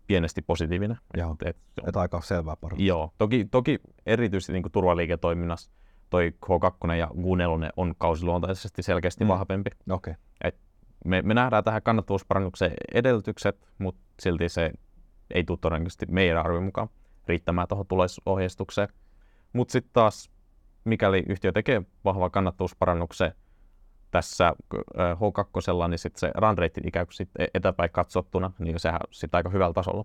[0.07, 0.97] pienesti positiivinen.
[1.17, 1.37] Joo.
[1.45, 1.57] Et,
[1.87, 2.87] Että aika selvää paremmin.
[2.87, 5.71] Joo, toki, toki erityisesti niin turvaliiketoiminnassa
[6.11, 9.29] toi H2 ja Q4 on kausiluontaisesti selkeästi Mm.
[9.29, 9.71] vahvempi.
[9.91, 10.15] Okei.
[11.05, 14.73] Me, me nähdään tähän kannattavuusparannuksen edellytykset, mutta silti se
[15.35, 16.89] ei tule todennäköisesti meidän arvion mukaan
[17.29, 18.89] riittämään tuohon tulosohjeistukseen.
[19.53, 20.31] Mutta sitten taas,
[20.85, 23.33] mikäli yhtiö tekee vahvaa kannattavuusparannuksen
[24.11, 28.81] tässä äh, H2, niin sitten se run rate ikään kuin sit e-, etäpäin katsottuna, niin
[28.81, 30.05] sehän sitten aika hyvällä tasolla.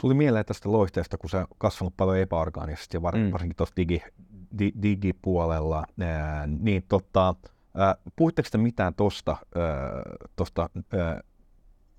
[0.00, 3.18] Tuli mieleen tästä loihteesta, kun se on kasvanut paljon epäorgaanisesti Mm.
[3.18, 3.32] mm.
[3.32, 4.02] varsinkin tuossa digi,
[4.58, 7.34] di, digipuolella, ää, niin tota,
[7.76, 9.36] Ää, puhutteko te mitään tuosta
[10.36, 10.70] tosta,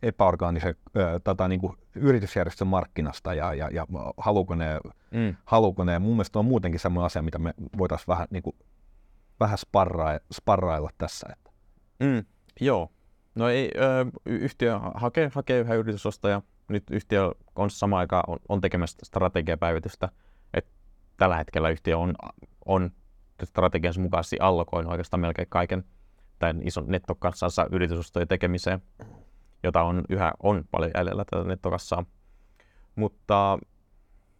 [0.03, 0.75] epäorgaanisen
[1.23, 4.79] tota, niin kuin yritysjärjestön markkinasta ja, ja, ja haluuko ne,
[5.11, 5.35] mm.
[5.45, 8.55] haluuko ne, mun mielestä on muutenkin sellainen asia, mitä me voitaisiin vähän, niin kuin,
[9.39, 11.27] vähän sparraa, sparrailla tässä.
[11.31, 11.51] Että.
[11.99, 12.25] Mm.
[12.61, 12.91] Joo.
[13.35, 16.41] No ei, ö, yhtiö hakee, hakee yhä yritysostaja.
[16.67, 20.09] Nyt yhtiö on samaan aikaan on, on tekemässä strategiapäivitystä.
[20.53, 20.67] Et
[21.17, 22.13] tällä hetkellä yhtiö on,
[22.65, 22.91] on
[23.43, 25.83] strategiansa mukaisesti allokoinut oikeastaan melkein kaiken
[26.39, 28.81] tämän ison nettokassansa yritysostojen tekemiseen,
[29.63, 32.05] jota on yhä on paljon jäljellä tätä nettokassaa.
[32.95, 33.59] Mutta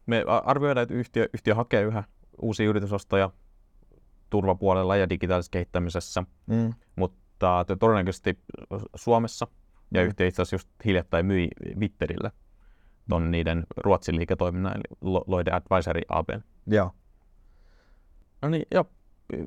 [0.06, 2.04] me arvioidaan, että yhtiö, yhtiö hakee yhä
[2.42, 3.30] uusia yritysostoja
[4.30, 6.74] turvapuolella ja digitaalisessa kehittämisessä, mm.
[6.96, 8.40] mutta todennäköisesti
[8.96, 9.48] Suomessa,
[9.94, 10.08] ja mm.
[10.08, 11.48] yhtiö itse asiassa just hiljattain myi
[11.80, 12.32] Vitterille
[13.10, 14.84] ton niiden Ruotsin liiketoiminnan, eli
[15.28, 16.30] Loide Advisory AB.
[16.68, 16.92] Joo.
[18.42, 18.86] No niin, joo.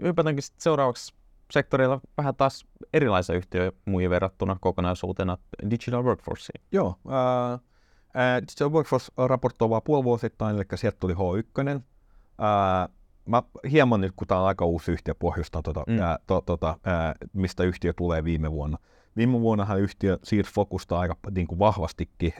[0.02, 1.14] Hypätäänkin sitten seuraavaksi
[1.50, 5.38] sektorilla vähän taas erilaisia yhtiöjä muihin verrattuna kokonaisuutena
[5.70, 6.52] Digital Workforce.
[6.72, 6.94] Joo.
[7.08, 11.68] Äh, äh, Digital Workforce raportoivaa puolivuosittain, eli sieltä tuli H1.
[11.68, 12.88] Äh,
[13.26, 15.98] mä hieman nyt, kun tämä on aika uusi yhtiö, pohjustan, tuota, mm.
[15.98, 18.78] ää, to, tota, ää, mistä yhtiö tulee viime vuonna.
[19.18, 22.32] Viime vuonnahan yhtiö siirsi fokusta aika niin kuin vahvastikin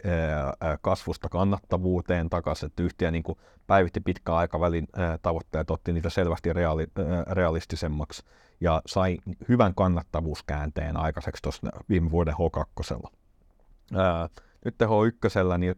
[0.83, 4.89] kasvusta kannattavuuteen takaisin, että yhtiö niin kuin päivitti pitkän aikavälin
[5.23, 6.87] tavoitteet, otti niitä selvästi reaali,
[7.31, 8.23] realistisemmaksi
[8.61, 9.19] ja sai
[9.49, 13.11] hyvän kannattavuuskäänteen aikaiseksi tuossa viime vuoden H2.
[13.95, 14.29] Ää,
[14.65, 15.75] nyt H1, niin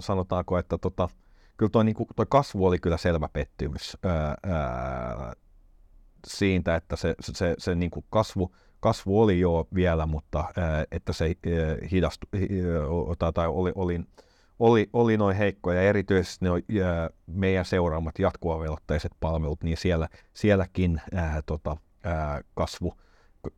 [0.00, 1.08] sanotaanko, että tota,
[1.56, 5.32] kyllä toi, niin kuin, toi kasvu oli kyllä selvä pettymys ää, ää,
[6.26, 10.44] siitä, että se, se, se, se niin kuin kasvu, kasvu oli jo vielä, mutta
[10.90, 11.34] että se
[11.90, 12.28] hidastui,
[13.34, 14.00] tai oli, oli,
[14.58, 16.50] oli, oli noin heikkoja, erityisesti ne
[17.26, 22.94] meidän seuraamat jatkuvavelotteiset palvelut, niin siellä, sielläkin ää, tota, ää, kasvu,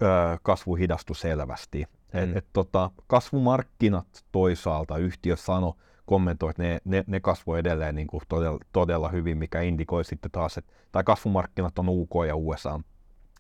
[0.01, 1.85] ää, kasvu hidastui selvästi.
[2.15, 2.21] Mm.
[2.21, 5.73] Et, et, tota, kasvumarkkinat toisaalta yhtiö sanoi,
[6.07, 10.31] kommentoi, että ne, ne, ne kasvoi edelleen niin kuin todella, todella hyvin, mikä indikoi sitten
[10.31, 12.81] taas, että tai kasvumarkkinat on UK ja USA,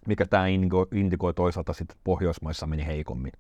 [0.09, 3.33] mikä tämä indikoi, indikoi toisaalta sitten, Pohjoismaissa meni heikommin.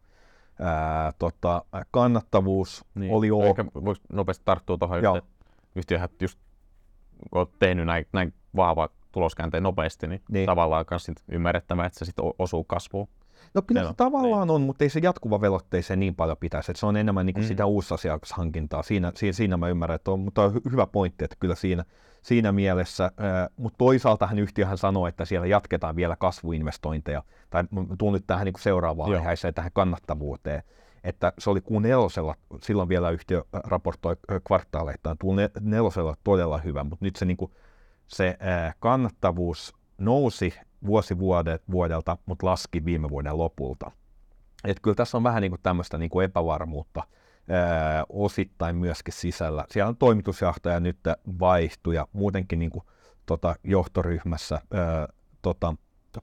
[0.60, 3.44] Ää, tota, kannattavuus niin, oli ok.
[3.44, 5.22] Ehkä voisi nopeasti tarttua tuohon, että
[5.74, 6.38] yhtiöhän just
[7.30, 10.46] kun olet tehnyt näin, näin vahva tuloskäänteen nopeasti, niin, niin.
[10.46, 13.08] tavallaan myös ymmärrettävä, että se sitten osuu kasvuun.
[13.54, 14.54] No kyllä se tavallaan niin.
[14.54, 16.70] on, mutta ei se jatkuva velotteeseen niin paljon pitäisi.
[16.70, 17.48] Että se on enemmän niin kuin mm.
[17.48, 18.82] sitä uusasiakashankintaa.
[18.82, 21.84] Siinä, siinä, siinä mä ymmärrän, että on, mutta on hyvä pointti, että kyllä siinä,
[22.22, 23.04] siinä mielessä.
[23.04, 27.22] Äh, mutta toisaalta hän yhtiöhän sanoo, että siellä jatketaan vielä kasvuinvestointeja.
[27.50, 27.64] Tai
[27.98, 30.62] tuun nyt tähän niin seuraavaan aiheeseen, tähän kannattavuuteen.
[31.04, 34.16] Että se oli kuun nelosella, silloin vielä yhtiö raportoi
[34.46, 37.52] kvartaaleittain, tuun nelosella todella hyvä, mutta nyt se, niin kuin,
[38.06, 38.38] se
[38.78, 40.54] kannattavuus nousi
[40.86, 41.18] vuosi
[41.70, 43.90] vuodelta, mutta laski viime vuoden lopulta.
[44.64, 47.02] Et kyllä tässä on vähän niin kuin tämmöistä niin kuin epävarmuutta
[47.48, 49.64] ää, osittain myöskin sisällä.
[49.70, 50.98] Siellä on toimitusjohtaja nyt
[51.40, 52.84] vaihtui ja muutenkin niin kuin,
[53.26, 55.08] tota, johtoryhmässä ää,
[55.42, 55.74] tota,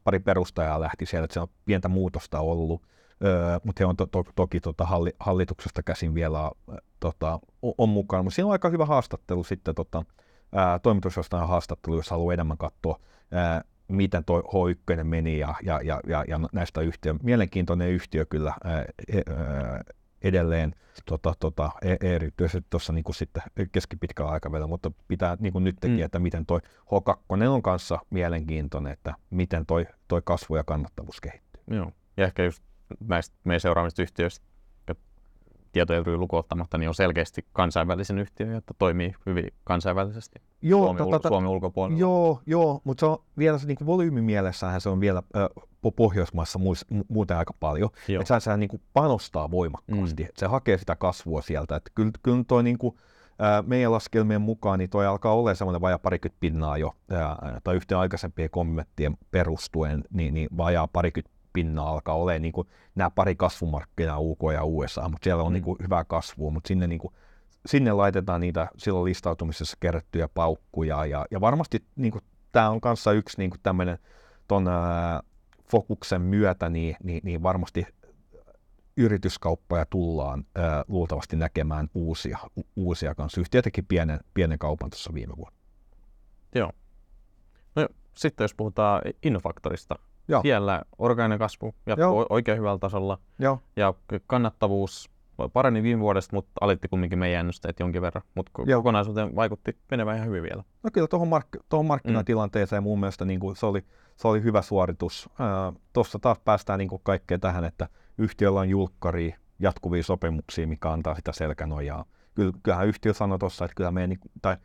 [0.04, 2.82] pari perustajaa lähti siellä, että se on pientä muutosta ollut,
[3.24, 6.52] ää, mutta he on to, to, toki tota, halli, hallituksesta käsin vielä
[7.00, 7.40] tota,
[7.78, 8.24] on mukana.
[8.24, 10.06] Mutta siinä on aika hyvä haastattelu sitten tota,
[10.84, 13.00] toimitusjohtajan haastattelu, jos haluaa enemmän katsoa
[13.32, 13.62] ää,
[13.92, 18.76] miten tuo H1 meni ja, ja, ja, ja, ja näistä yhtiö, mielenkiintoinen yhtiö kyllä ää,
[18.76, 19.84] ää,
[20.22, 20.76] edelleen
[21.06, 26.04] tota, tota, e, erityisesti tuossa niin sitten keskipitkällä aikavälillä, mutta pitää niin kuin nytkin, mm.
[26.04, 31.62] että miten toi H2 on kanssa mielenkiintoinen, että miten toi, toi kasvu ja kannattavuus kehittyy.
[31.68, 32.64] Joo, ja ehkä just
[33.00, 34.46] näistä meidän seuraamista yhtiöistä
[35.72, 41.50] tietojen lukuottamatta, niin on selkeästi kansainvälisen yhtiö, että toimii hyvin kansainvälisesti joo, Suomi, tota, Suomen
[41.50, 42.00] ulkopuolella.
[42.00, 46.86] Joo, joo mutta se on vielä se niin volyymimielessähän se on vielä äh, Pohjoismaissa muis,
[47.08, 47.90] muuten aika paljon.
[48.20, 50.30] Että sehän, niin kuin panostaa voimakkaasti, mm.
[50.38, 51.76] se hakee sitä kasvua sieltä.
[51.76, 52.96] Että kyllä, kyllä toi niin kuin,
[53.42, 57.76] äh, meidän laskelmien mukaan niin toi alkaa olla semmoinen vajaa parikymmentä pinnaa jo, äh, tai
[57.76, 63.36] yhteen aikaisempien kommenttien perustuen, niin, niin vajaa parikymmentä pinnaa alkaa olemaan niin kuin nämä pari
[63.36, 65.54] kasvumarkkinaa UK ja USA, mutta siellä on mm.
[65.54, 67.14] niin kuin hyvää kasvua, mutta sinne, niin kuin,
[67.66, 73.12] sinne laitetaan niitä silloin listautumisessa kerättyjä paukkuja ja, ja varmasti niin kuin, tämä on kanssa
[73.12, 73.98] yksi niin kuin tämmöinen
[74.48, 75.22] ton ää,
[75.72, 77.86] fokuksen myötä, niin, niin, niin varmasti
[78.98, 82.38] yrityskauppoja tullaan ää, luultavasti näkemään uusia,
[82.76, 83.42] uusia kanssa.
[83.42, 85.58] Yhtiö teki pienen, pienen kaupan tuossa viime vuonna.
[86.56, 86.72] Joo.
[87.76, 87.88] No,
[88.18, 89.96] sitten jos puhutaan Innofaktorista,
[90.28, 90.42] Joo.
[90.42, 92.26] Siellä orgaaninen kasvu jatkuu Joo.
[92.30, 93.18] oikein hyvällä tasolla.
[93.40, 93.60] Joo.
[93.76, 93.94] Ja
[94.28, 95.12] kannattavuus
[95.54, 98.24] parani viime vuodesta, mutta alitti kumminkin meidän ennusteet jonkin verran.
[98.36, 100.64] Mutta kokonaisuuteen vaikutti menevän ihan hyvin vielä.
[100.84, 102.84] No kyllä tuohon, mark- tuohon markkinatilanteeseen mm.
[102.84, 103.84] mun mielestä niin kuin se, oli,
[104.16, 105.30] se oli hyvä suoritus.
[105.94, 111.16] Tuossa taas päästään niin kuin kaikkeen tähän, että yhtiöllä on julkkari, jatkuvia sopimuksia, mikä antaa
[111.16, 112.06] sitä selkänojaa.
[112.64, 114.58] Kyllähän yhtiö sanoi tuossa, että kyllä meidän, niin tai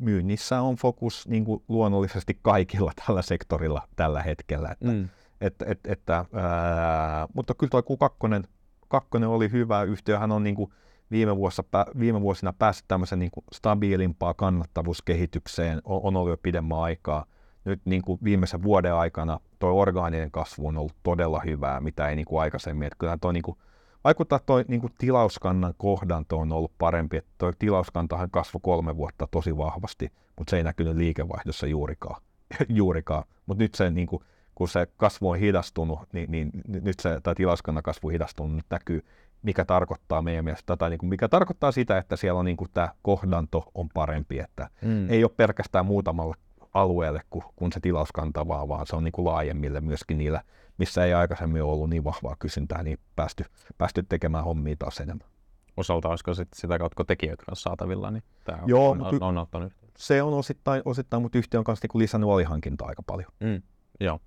[0.00, 4.68] myynnissä on fokus niin kuin luonnollisesti kaikilla tällä sektorilla tällä hetkellä.
[4.68, 5.08] Että, mm.
[5.40, 8.48] että, että, että, ää, mutta kyllä tuo Q2
[8.88, 9.82] kakkonen oli hyvä.
[9.82, 10.72] Yhtiöhän on niin kuin
[11.10, 16.78] viime, vuosina, viime vuosina päässyt tämmöisen niin kuin stabiilimpaa kannattavuuskehitykseen, on, on ollut jo pidemmän
[16.78, 17.24] aikaa.
[17.64, 22.16] Nyt niin kuin viimeisen vuoden aikana tuo orgaaninen kasvu on ollut todella hyvää, mitä ei
[22.16, 22.86] niin kuin aikaisemmin.
[22.86, 23.58] Että kyllä toi niin kuin,
[24.04, 27.16] vaikuttaa tuo niin kuin tilauskannan kohdanto on ollut parempi.
[27.16, 32.22] Että tuo tilauskantahan kasvoi kolme vuotta tosi vahvasti, mutta se ei näkynyt liikevaihdossa juurikaan.
[32.68, 33.24] juurikaan.
[33.46, 34.22] Mutta nyt se niin kuin,
[34.54, 38.66] kun se kasvu on hidastunut, niin, niin nyt se, tai tilauskannan kasvu on hidastunut, nyt
[38.70, 39.04] näkyy,
[39.42, 42.70] mikä tarkoittaa meidän mielestä, tai niin kuin, mikä tarkoittaa sitä, että siellä on niin kuin
[42.74, 45.10] tämä kohdanto on parempi, että mm.
[45.10, 46.34] ei ole pelkästään muutamalle
[46.74, 50.42] alueelle, kun, kun se tilauskanta vaan, vaan se on niin kuin laajemmille myöskin niillä,
[50.78, 53.44] missä ei aikaisemmin ollut niin vahvaa kysyntää, niin päästy,
[53.78, 55.28] päästy tekemään hommia taas enemmän.
[55.76, 59.38] Osalta olisiko sit sitä kautta tekijöitä kanssa saatavilla, niin tämä on, Joo, on, on, on
[59.38, 63.32] ottanut Se on osittain, osittain mutta yhtiö on kanssa niin lisännyt alihankintaa aika paljon.
[63.40, 63.62] Mm,
[64.00, 64.20] joo.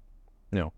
[0.51, 0.71] Joo.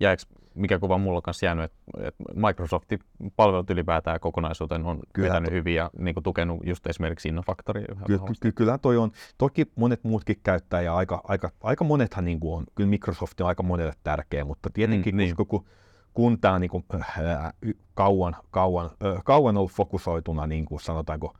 [0.00, 0.22] Ja eikö,
[0.54, 2.98] mikä kuva mulla on kanssa jäänyt, että, että Microsoftin
[3.36, 7.86] palvelut ylipäätään kokonaisuuteen on kyllä vetänyt hyvin ja niin kuin, tukenut just esimerkiksi Innofactoria.
[8.06, 9.10] Ky- ky- kyllä toi on.
[9.38, 12.64] Toki monet muutkin käyttää ja aika, aika, aika monethan niin kuin on.
[12.74, 15.36] Kyllä Microsoft on aika monelle tärkeä, mutta tietenkin mm, niin.
[15.36, 15.64] kun, kun,
[16.14, 17.52] kun tämä on niin kuin, äh,
[17.94, 21.34] kauan, kauan, äh, kauan ollut fokusoituna, niin kuin sanotaanko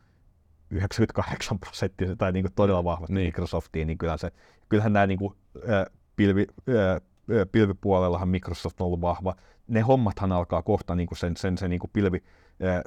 [0.71, 3.27] 98 prosenttia tai niin kuin todella vahvasti niin.
[3.27, 4.33] Microsoftiin, niin kyllähän, se,
[4.69, 5.87] kyllähän nämä niin kuin, äh,
[6.17, 7.01] pilvi, äh,
[7.53, 9.35] pilvipuolellahan Microsoft on ollut vahva.
[9.68, 12.22] Ne hommathan alkaa kohta, niin kuin sen, sen, sen niin kuin pilvi,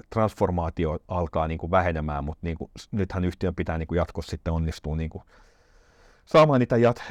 [0.09, 4.53] transformaatio alkaa niin kuin vähenemään, mutta niin kuin, nythän yhtiön pitää niin kuin jatkossa sitten
[4.53, 5.23] onnistua niin kuin
[6.25, 7.03] saamaan niitä jat,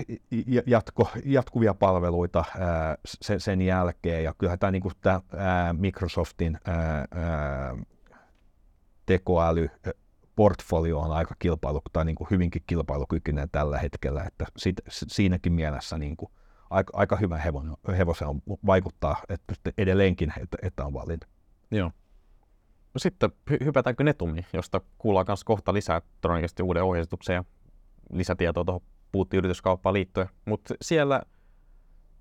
[0.67, 4.25] jatko, jatkuvia palveluita ää, sen, sen jälkeen.
[4.25, 7.77] Ja kyllähän tämä, niin kuin tämä ää, Microsoftin ää, ää,
[9.07, 9.71] tekoäly
[10.37, 15.99] portfolio on aika kilpailu, tai niin kuin hyvinkin kilpailukykyinen tällä hetkellä, että sit, siinäkin mielessä
[15.99, 16.33] niin kuin
[16.71, 21.27] aika, aika hyvä hevonen, hevosen on, vaikuttaa että edelleenkin, että, että on valinta.
[21.71, 21.91] Joo.
[22.95, 27.45] No sitten hy- hypätäänkö Netumiin, josta kuullaan myös kohta lisää todennäköisesti uuden ohjeistuksen ja
[28.13, 28.81] lisätietoa tuohon
[29.13, 30.29] puhuttiin yrityskauppaan liittyen.
[30.45, 31.23] Mutta siellä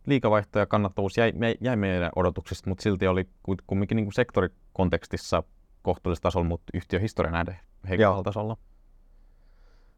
[0.06, 3.30] liikavaihto ja kannattavuus jäi, jäi meidän odotuksista, mutta silti oli
[3.68, 5.44] kumminkin niin kuin sektorikontekstissa
[5.82, 8.58] kohtuullisella tasolla, mutta yhtiöhistoria nähden heikolla tasolla.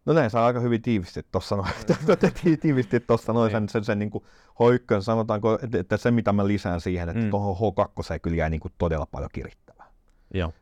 [0.10, 1.70] No näin saa aika hyvin tiivisti tuossa noin,
[2.62, 4.12] tiivisti tuossa noin sen, sen, sen niin
[4.60, 7.30] hoikkoon, sanotaanko, että, että, se mitä mä lisään siihen, että mm.
[7.30, 9.86] tuohon H2 kyllä jäi niin kuin todella paljon kirittävää.
[10.34, 10.53] Joo.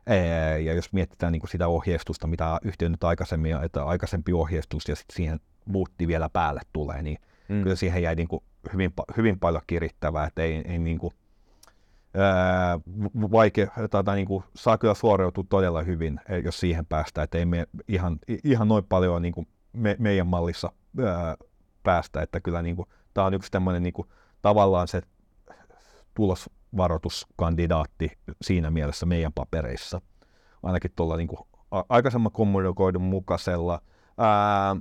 [0.64, 4.96] Ja jos mietitään niin kuin sitä ohjeistusta, mitä yhtiö nyt aikaisemmin, että aikaisempi ohjeistus ja
[4.96, 7.18] sitten siihen muutti vielä päälle tulee, niin
[7.48, 7.62] mm.
[7.62, 8.42] kyllä siihen jäi niin kuin
[8.72, 11.14] hyvin, hyvin paljon kirittävää, että ei, ei niin kuin,
[13.32, 13.70] vaikea,
[14.04, 17.66] tai niin kuin, saa kyllä suoriutua todella hyvin, e, jos siihen päästään, että ei me
[17.88, 20.72] ihan, ihan noin paljon niin kuin me, meidän mallissa
[21.04, 21.36] ää,
[21.82, 22.76] päästä, että kyllä niin
[23.14, 23.94] tämä on yksi tämmöinen niin
[24.42, 25.02] tavallaan se
[26.14, 30.00] tulosvaroituskandidaatti siinä mielessä meidän papereissa,
[30.62, 31.38] ainakin tuolla niin kuin,
[31.88, 33.82] aikaisemman kommunikoidun mukaisella.
[34.18, 34.76] Ää,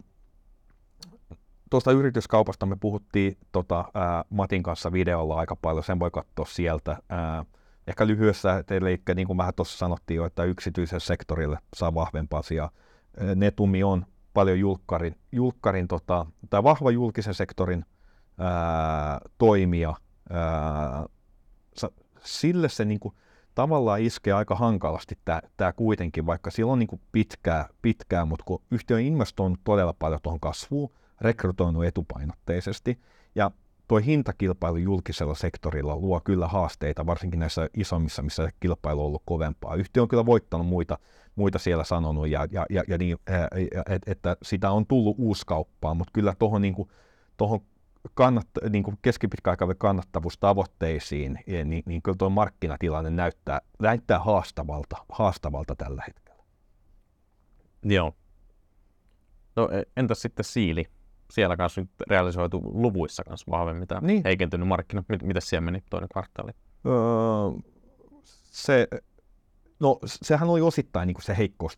[1.70, 6.98] tuosta yrityskaupasta me puhuttiin tota, ää, Matin kanssa videolla aika paljon, sen voi katsoa sieltä.
[7.10, 7.46] Ää,
[7.88, 12.70] ehkä lyhyessä, eli niin kuin vähän tuossa sanottiin jo, että yksityisen sektorille saa vahvempaa asiaa.
[13.36, 17.86] Netumi on paljon julkkarin, julkkarin tota, tai vahva julkisen sektorin
[18.38, 19.94] ää, toimija.
[20.30, 21.06] Ää,
[22.24, 23.16] sille se niin kuin,
[23.56, 25.18] tavallaan iskee aika hankalasti
[25.58, 29.94] tämä kuitenkin, vaikka sillä on niin kuin pitkää, pitkää, mutta kun yhtiö on investoinut todella
[30.00, 30.90] paljon tuohon kasvuun,
[31.22, 33.00] rekrytoinut etupainotteisesti.
[33.36, 33.52] Ja
[33.88, 39.76] tuo hintakilpailu julkisella sektorilla luo kyllä haasteita, varsinkin näissä isommissa, missä kilpailu on ollut kovempaa.
[39.76, 40.98] Yhtiö on kyllä voittanut muita,
[41.36, 43.18] muita siellä sanonut, ja, ja, ja, ja niin,
[43.90, 46.76] että, että sitä on tullut uuskauppaa, mutta kyllä tuohon niin
[47.38, 47.60] tohon
[48.14, 56.04] kannat, niin kuin keskipitkäaikavälin kannattavuustavoitteisiin, niin, niin kyllä tuo markkinatilanne näyttää, näyttää haastavalta, haastavalta tällä
[56.08, 56.44] hetkellä.
[57.84, 58.14] Joo.
[59.56, 60.86] No e, entäs sitten siili?
[61.32, 64.22] Siellä kanssa nyt realisoitu luvuissa kanssa vahvemmin tämä niin.
[64.26, 65.04] heikentynyt markkina.
[65.24, 66.52] Miten siellä meni toinen kvartaali?
[66.86, 66.94] Öö,
[68.52, 68.88] se,
[69.80, 71.78] no, sehän oli osittain niin kuin se heikkous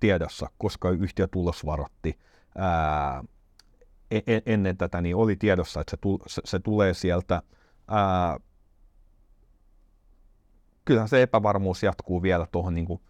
[0.00, 2.18] tiedossa, koska yhtiö tulos varotti
[2.58, 3.24] ää,
[4.10, 7.42] e-, e-, ennen tätä, niin oli tiedossa, että se, tu, se, se tulee sieltä
[7.88, 8.36] ää,
[10.84, 13.00] kyllähän se epävarmuus jatkuu vielä tuohon niin kuin,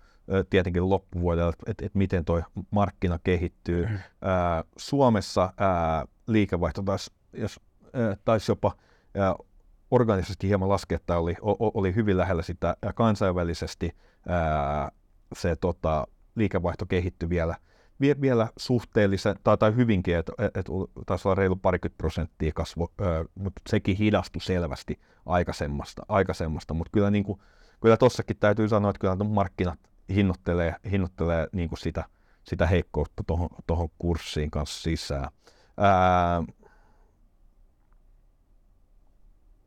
[0.50, 3.86] tietenkin loppuvuodelle, että et miten tuo markkina kehittyy.
[3.86, 3.98] Mm.
[4.22, 7.60] Ää, Suomessa ää, liikevaihto taisi, jos,
[7.92, 8.72] ää, taisi jopa
[9.14, 9.34] ää,
[9.90, 13.96] organisesti hieman laskea, että oli, o, oli hyvin lähellä sitä kansainvälisesti
[14.28, 14.90] ää,
[15.34, 17.54] se tota, liikevaihto kehittyi vielä,
[18.00, 20.66] vie, vielä suhteellisen, tai, tai hyvinkin, että et, et,
[21.06, 27.10] taisi olla reilu parikymmentä prosenttia kasvu, ää, mutta sekin hidastui selvästi aikaisemmasta, aikaisemmasta mutta kyllä,
[27.10, 27.40] niin kuin,
[27.80, 29.78] kyllä tossakin täytyy sanoa, että kyllä markkinat
[30.14, 32.04] hinnoittelee, hinnoittelee niin kuin sitä,
[32.44, 33.22] sitä heikkoutta
[33.66, 35.30] tuohon kurssiin kanssa sisään.
[35.76, 36.42] Ää,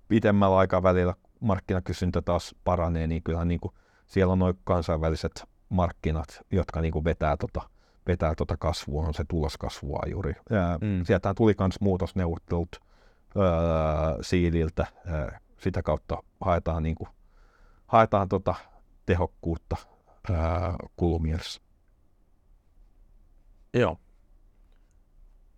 [0.07, 3.73] pitemmällä aikavälillä markkinakysyntä taas paranee, niin kyllähän niin kuin
[4.05, 7.61] siellä on noin kansainväliset markkinat, jotka niin kuin vetää tota,
[8.07, 10.33] vetää tota kasvua, on se tuloskasvua juuri.
[10.81, 11.03] mm.
[11.03, 12.81] Sieltä tuli myös muutosneuvottelut
[13.35, 13.43] öö,
[14.21, 17.09] siililtä, öö, sitä kautta haetaan, niin kuin,
[17.87, 18.55] haetaan tota
[19.05, 19.77] tehokkuutta
[20.30, 20.38] öö,
[20.95, 21.61] kulumielessä.
[23.74, 23.97] Joo.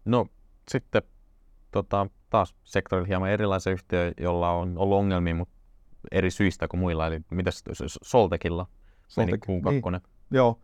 [0.05, 0.25] No
[0.71, 1.01] sitten
[1.71, 5.53] tota, taas sektorilla hieman erilaisia yhtiöitä, jolla on ollut ongelmia, mutta
[6.11, 7.07] eri syistä kuin muilla.
[7.07, 7.63] Eli mitäs
[8.01, 8.67] Soltekilla
[9.07, 9.91] Soltek, meni Q2?
[9.91, 10.01] Niin.
[10.31, 10.59] Joo,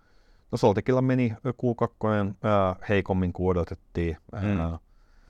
[0.52, 2.08] no Soltekilla meni Q2
[2.45, 4.18] äh, heikommin kuin odotettiin.
[4.41, 4.60] Mm.
[4.60, 4.80] Äh,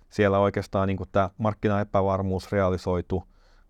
[0.09, 3.23] siellä oikeastaan niin tämä markkinaepävarmuus realisoitu,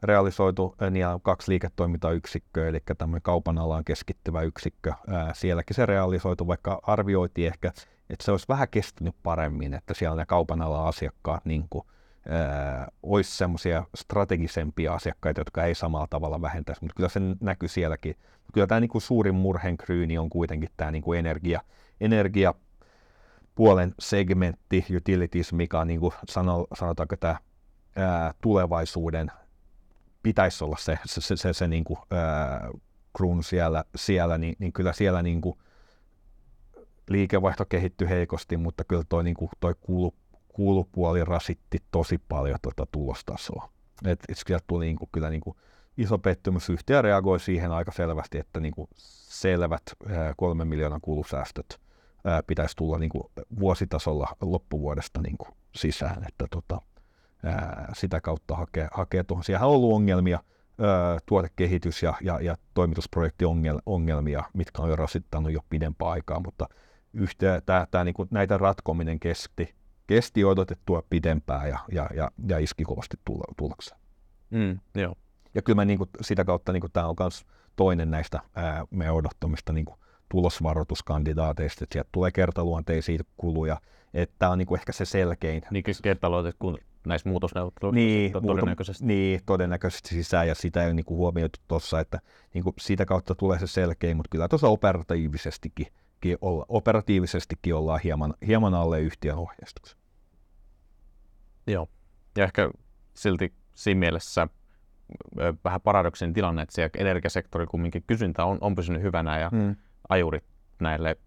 [0.04, 4.90] realisoitu niin on kaksi liiketoimintayksikköä, eli tämmöinen kaupan alaan keskittyvä yksikkö.
[4.90, 7.68] Äh, sielläkin se realisoitu, vaikka arvioitiin ehkä,
[8.10, 11.86] että se olisi vähän kestänyt paremmin, että siellä ne kaupan alan asiakkaat niin kuin,
[12.32, 18.16] äh, olisi semmoisia strategisempia asiakkaita, jotka ei samalla tavalla vähentäisi, mutta kyllä se näkyy sielläkin.
[18.54, 21.62] Kyllä tämä niin kuin suurin murhenkryyni on kuitenkin tämä niin kuin energia,
[22.02, 22.54] energia
[23.56, 27.38] puolen segmentti, utilities, mikä on niin kuin sano, sanotaanko tämä
[27.96, 29.32] ää, tulevaisuuden
[30.28, 32.70] pitäisi olla se, se, se, se, se niin kuin, ää,
[33.18, 35.58] kruunu siellä, siellä niin, niin kyllä siellä niin kuin,
[37.10, 39.36] liikevaihto kehittyi heikosti, mutta kyllä toi, niin
[39.82, 40.16] kulu,
[40.48, 43.70] kulupuoli rasitti tosi paljon tuota tulostasoa.
[44.06, 45.58] Et, et sieltä tuli niin kuin, kyllä niin kuin,
[45.98, 46.70] iso pettymys.
[46.70, 48.88] Yhtiö reagoi siihen aika selvästi, että niin kuin
[49.30, 51.80] selvät ää, kolme miljoonan kulusäästöt
[52.26, 53.24] ää, pitäisi tulla niin kuin
[53.60, 56.82] vuositasolla loppuvuodesta niin kuin sisään, että tota,
[57.44, 59.44] ää, sitä kautta hakee, hakee tuohon.
[59.44, 60.40] Siellä on ollut ongelmia,
[60.82, 66.68] ää, tuotekehitys- ja, ja, ja toimitusprojektiongelmia, mitkä on jo rasittanut jo pidempään aikaa, mutta
[67.14, 69.76] yhtä, tää, tää, niin kuin, näitä ratkominen kesti,
[70.08, 73.18] kesti odotettua pidempään ja, ja, ja, ja iski kovasti
[73.58, 74.00] tulokseen.
[74.50, 75.16] Mm, joo.
[75.54, 79.16] Ja kyllä mä niin kuin, sitä kautta niin tämä on myös toinen näistä ää, meidän
[79.16, 83.82] odottamista niin kuin tulosvaroituskandidaateista, että sieltä tulee kertaluonteisia kuluja,
[84.14, 85.62] että tämä on niin kuin ehkä se selkein.
[85.72, 86.78] Niin kertaluonteet kuin
[87.08, 89.04] näissä muutosneuvotteluissa niin, todennäköisesti.
[89.04, 92.20] Muuta, niin, todennäköisesti sisään, ja sitä ei ole niin kuin huomioitu tuossa, että
[92.54, 95.88] niin kuin sitä kautta tulee se selkein, mutta kyllä tuossa operatiivisestikin
[96.42, 99.98] olla, operatiivisestikin ollaan hieman, hieman alle yhtiön ohjeistuksen.
[101.68, 101.88] Joo,
[102.38, 102.70] ja ehkä
[103.14, 104.48] silti siinä mielessä
[105.64, 109.76] vähän paradoksinen tilanne, että siellä energiasektorilla kumminkin kysyntä on, on pysynyt hyvänä ja hmm.
[110.10, 110.44] ajurit
[110.82, 111.18] näille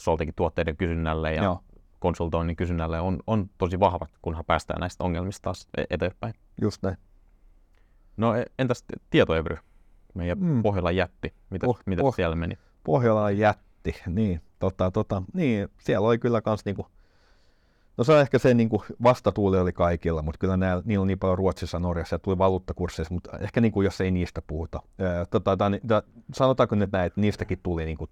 [0.00, 1.64] soltekin tuotteiden kysynnälle ja Joo.
[1.98, 6.34] Konsultoinnin kysynnälle on, on tosi vahvat, kunhan päästään näistä ongelmista taas e-, eteenpäin.
[6.60, 6.96] Just näin.
[8.16, 9.56] No e-, entäs tietoevry,
[10.14, 10.62] meidän hmm.
[10.62, 12.58] Pohjolan jätti, mitä, oh, mitä oh, siellä meni?
[12.84, 16.86] Pohjolan jätti, niin, tota, tota, niin siellä oli kyllä kans niinku
[17.98, 21.08] No se on ehkä se niin kuin vastatuuli oli kaikilla, mutta kyllä näillä, niillä on
[21.08, 24.80] niin paljon Ruotsissa, Norjassa ja tuli valuuttakursseissa, mutta ehkä niin kuin jos ei niistä puhuta.
[25.30, 26.02] tota, tämän, ta,
[26.34, 28.10] sanotaanko nyt näin, että niistäkin tuli niin kuin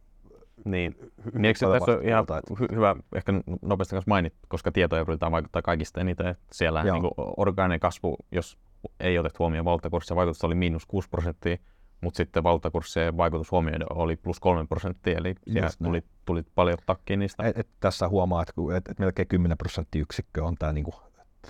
[0.67, 0.97] niin,
[1.33, 5.33] niin eikö se tässä on ihan hy- hyvä ehkä nopeasti kanssa mainit, koska tietoja yritetään
[5.33, 8.59] vaikuttaa kaikista eniten, että siellä niin orgaaninen kasvu, jos
[9.01, 11.57] ei otettu huomioon valuuttakurssia, vaikutus oli miinus 6 prosenttia,
[12.01, 17.19] mutta sitten valuuttakurssien vaikutus huomioiden oli plus 3 prosenttia, eli siellä tuli, tuli paljon takkiin
[17.19, 17.43] niistä.
[17.43, 19.57] Et, et tässä huomaa, että et, et melkein 10
[19.97, 20.95] yksikköä on tämä niinku,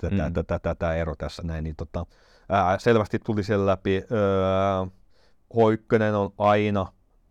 [0.01, 0.91] mm.
[0.97, 2.05] ero tässä näin, niin tota,
[2.49, 3.95] ää, selvästi tuli siellä läpi.
[4.11, 4.85] Öö,
[5.55, 6.85] Hoikkönen on aina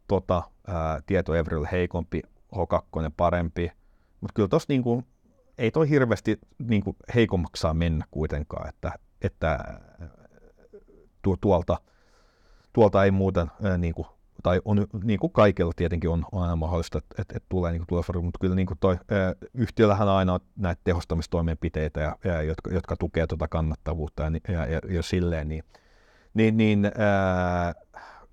[0.08, 2.22] tota, ää, tieto Evril heikompi,
[2.54, 3.72] H2 parempi,
[4.20, 5.02] mutta kyllä tuossa niinku,
[5.58, 8.92] ei toi hirveästi niinku, heikommaksi saa mennä kuitenkaan, että,
[9.22, 9.58] että
[11.22, 11.76] tu, tuolta–
[12.76, 14.06] tuolta ei muuten ää, niin kuin,
[14.42, 17.84] tai on, niin kuin kaikilla tietenkin on, on aina mahdollista, että, että, että tulee niin
[17.88, 22.70] kuin mutta kyllä niin kuin toi, ää, yhtiöllähän aina on näitä tehostamistoimenpiteitä, ja, ja, jotka,
[22.70, 25.64] jotka tukee tuota kannattavuutta ja, ja, ja, ja silleen, niin,
[26.34, 27.74] niin, niin ää,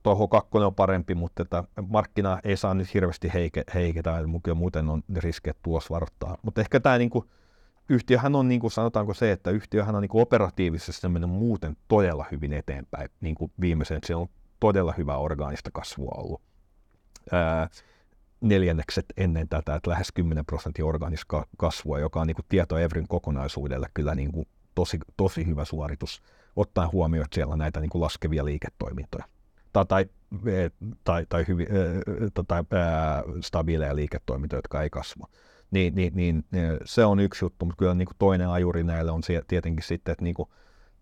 [0.03, 4.89] tuo 2 on parempi, mutta että markkina ei saa nyt hirveästi heike, heiketä, ja muuten
[4.89, 6.37] on riski, tulos varoittaa.
[6.41, 7.25] Mutta ehkä tämä niin kuin,
[7.89, 12.25] yhtiöhän on, niin kuin sanotaanko se, että yhtiöhän on niin kuin operatiivisesti mennyt muuten todella
[12.31, 13.99] hyvin eteenpäin niin kuin viimeisen.
[14.05, 14.29] Siellä on
[14.59, 16.41] todella hyvä orgaanista kasvua ollut.
[17.31, 17.69] Ää,
[18.41, 23.07] neljännekset ennen tätä, että lähes 10 prosenttia orgaanista kasvua, joka on niin kuin tieto Evrin
[23.07, 26.21] kokonaisuudelle kyllä niin kuin tosi, tosi hyvä suoritus,
[26.55, 29.25] ottaen huomioon, että siellä on näitä niin kuin laskevia liiketoimintoja
[29.73, 30.05] tai, tai,
[31.03, 31.67] tai, tai hyvin,
[32.47, 35.27] tai, ää, stabiileja liiketoimintoja, jotka ei kasva.
[35.71, 36.45] Niin, niin, niin,
[36.85, 40.23] se on yksi juttu, mutta kyllä niin kuin toinen ajuri näille on tietenkin sitten, että
[40.23, 40.49] niin kuin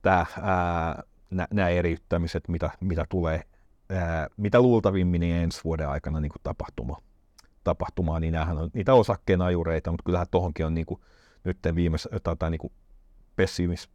[0.01, 1.03] tämä, ää,
[1.51, 3.43] nämä eriyttämiset, mitä, mitä tulee,
[3.89, 6.97] ää, mitä luultavimmin niin ensi vuoden aikana niin kuin tapahtuma,
[7.63, 11.01] tapahtumaan, niin nämähän on niitä osakkeen ajureita, mutta kyllähän tuohonkin on niin kuin,
[11.43, 12.09] nyt viimeis,
[12.39, 12.73] tai niin kuin
[13.35, 13.89] pessimis,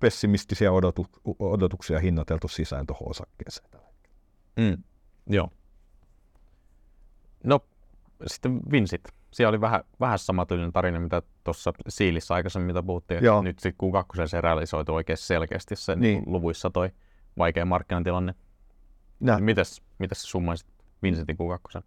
[0.00, 1.06] pessimistisiä odotu,
[1.38, 3.85] odotuksia hinnoiteltu sisään tuohon osakkeeseen.
[4.56, 4.82] Mm,
[5.26, 5.50] joo.
[7.44, 7.60] No,
[8.26, 9.00] sitten Vinsit.
[9.30, 13.24] Siellä oli vähän, vähän samatyylinen tarina, mitä tuossa Siilissä aikaisemmin, mitä puhuttiin.
[13.24, 13.42] Joo.
[13.42, 13.90] Nyt sitten
[14.22, 16.22] Q2 se realisoitu oikein selkeästi se niin.
[16.26, 16.90] luvuissa toi
[17.38, 18.34] vaikea markkinatilanne.
[19.20, 19.38] Nä.
[19.40, 20.68] Mites, mites summaisit
[21.02, 21.82] Vincentin Q2?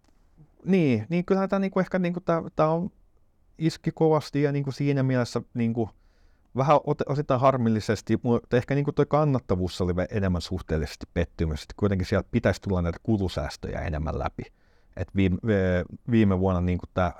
[0.64, 2.20] Niin, niin kyllähän tämä niinku ehkä niinku
[2.56, 2.90] tää, on
[3.58, 5.90] iski kovasti ja niinku siinä mielessä niinku,
[6.56, 11.66] vähän osittain harmillisesti, mutta ehkä niin tuo kannattavuus oli enemmän suhteellisesti pettymys.
[11.76, 14.42] Kuitenkin sieltä pitäisi tulla näitä kulusäästöjä enemmän läpi.
[14.96, 15.38] Et viime,
[16.10, 17.12] viime vuonna niin tämä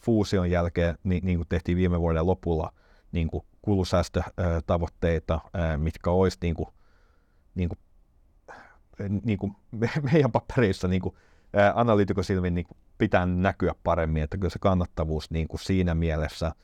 [0.00, 2.72] fuusion jälkeen niin, niin tehtiin viime vuoden lopulla
[3.12, 6.68] niin kuin kulusäästötavoitteita, ää, mitkä olisi niin kuin,
[7.54, 7.78] niin kuin,
[9.24, 9.52] niin kuin
[10.12, 11.14] meidän papereissa niin kuin,
[11.74, 12.66] analyytikosilmin niin
[12.98, 16.52] pitää näkyä paremmin, että kyllä se kannattavuus niin kuin siinä mielessä–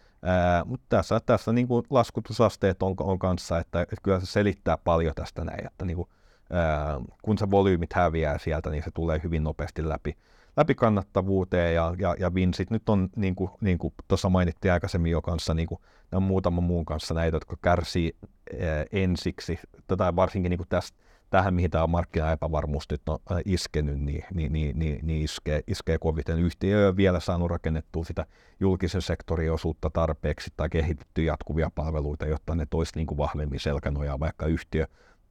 [0.65, 5.15] mutta tässä, tässä niin kuin laskutusasteet on, on kanssa, että, että kyllä se selittää paljon
[5.15, 6.09] tästä näin, että niin kuin,
[6.51, 10.17] ää, kun se volyymit häviää sieltä, niin se tulee hyvin nopeasti läpi,
[10.57, 15.13] läpi kannattavuuteen ja, ja, ja Vinsit nyt on, niin kuin, niin kuin tuossa mainittiin aikaisemmin
[15.13, 15.81] jo kanssa, niin kuin,
[16.21, 19.59] muutaman muun kanssa näitä, jotka kärsii ää, ensiksi,
[19.99, 20.99] tai varsinkin niin kuin tästä
[21.31, 25.99] tähän, mihin tämä markkinaepävarmuus nyt on äh, iskenyt, niin, niin, niin, niin, niin iskee, iskee
[25.99, 26.39] koviten.
[26.39, 28.27] Yhtiö ei ole vielä saanut rakennettua sitä
[28.61, 34.21] julkisen sektorin osuutta tarpeeksi tai kehitetty jatkuvia palveluita, jotta ne toisi niin kuin vahvemmin selkänojaa,
[34.21, 34.87] vaikka yhtiö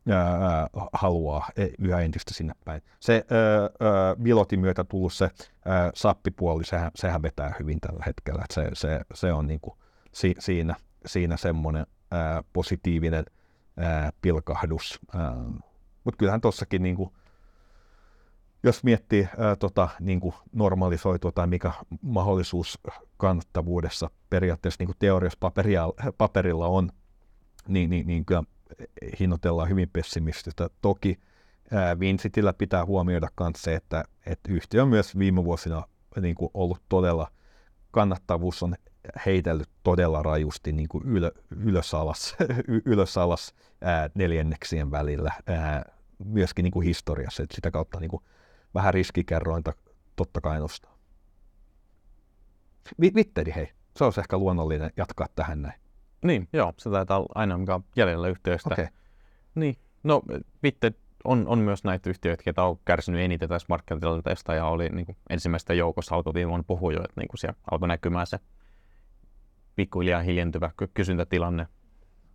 [0.09, 2.81] ää, haluaa e, yhä entistä sinne päin.
[2.99, 3.25] Se
[4.23, 5.29] Vilotin myötä tullut se
[5.65, 8.45] ää, sappipuoli, sehän, sehän vetää hyvin tällä hetkellä.
[8.51, 9.77] Se, se, se on niin kuin
[10.11, 10.75] si, siinä,
[11.05, 13.25] siinä semmoinen ää, positiivinen
[13.77, 14.99] ää, pilkahdus.
[15.15, 15.35] Ää,
[16.03, 16.97] mutta kyllähän tuossakin, niin
[18.63, 22.79] jos miettii ää, tota, niin kuin normalisoitua tai mikä mahdollisuus
[23.17, 26.89] kannattavuudessa periaatteessa niin teoriassa paperia, paperilla on,
[27.67, 28.43] niin, niin, niin kyllä
[29.19, 30.69] hinnoitellaan hyvin pessimististä.
[30.81, 31.19] Toki
[31.71, 35.83] ää, Vincitillä pitää huomioida myös se, että, että yhtiö on myös viime vuosina
[36.21, 37.31] niin kuin ollut todella,
[37.91, 38.75] kannattavuus on
[39.25, 42.35] heitellyt todella rajusti niin kuin ylö, ylös alas,
[42.85, 45.85] ylös alas ää, neljänneksien välillä, ää,
[46.25, 48.23] myöskin niin kuin historiassa, että sitä kautta niin kuin
[48.73, 49.73] vähän riskikerrointa
[50.15, 50.97] totta kai nostaa.
[53.01, 55.81] Vitteri, hei, se olisi ehkä luonnollinen jatkaa tähän näin.
[56.23, 58.69] Niin, joo, se taitaa olla aina mikä on jäljellä yhtiöistä.
[58.73, 58.87] Okay.
[59.55, 60.21] Niin, no
[60.63, 60.93] Vitte
[61.23, 65.17] on, on myös näitä yhtiöitä, jotka on kärsinyt eniten tässä markkinatilanteesta ja oli niin kuin,
[65.29, 68.39] ensimmäistä joukossa alkoi viime vuonna puhua jo, että niin kuin siellä alkoi näkymään se
[69.75, 71.67] pikkuhiljaa hiljentyvä kysyntätilanne.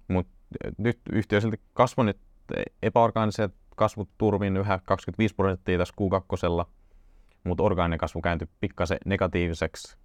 [0.09, 0.33] Mutta
[0.79, 2.19] nyt yhtiö silti kasvoi nyt
[2.83, 6.67] epäorgaaniset kasvut turvin yhä 25 prosenttia tässä Q2,
[7.45, 9.97] mutta orgaaninen kasvu kääntyi pikkasen negatiiviseksi.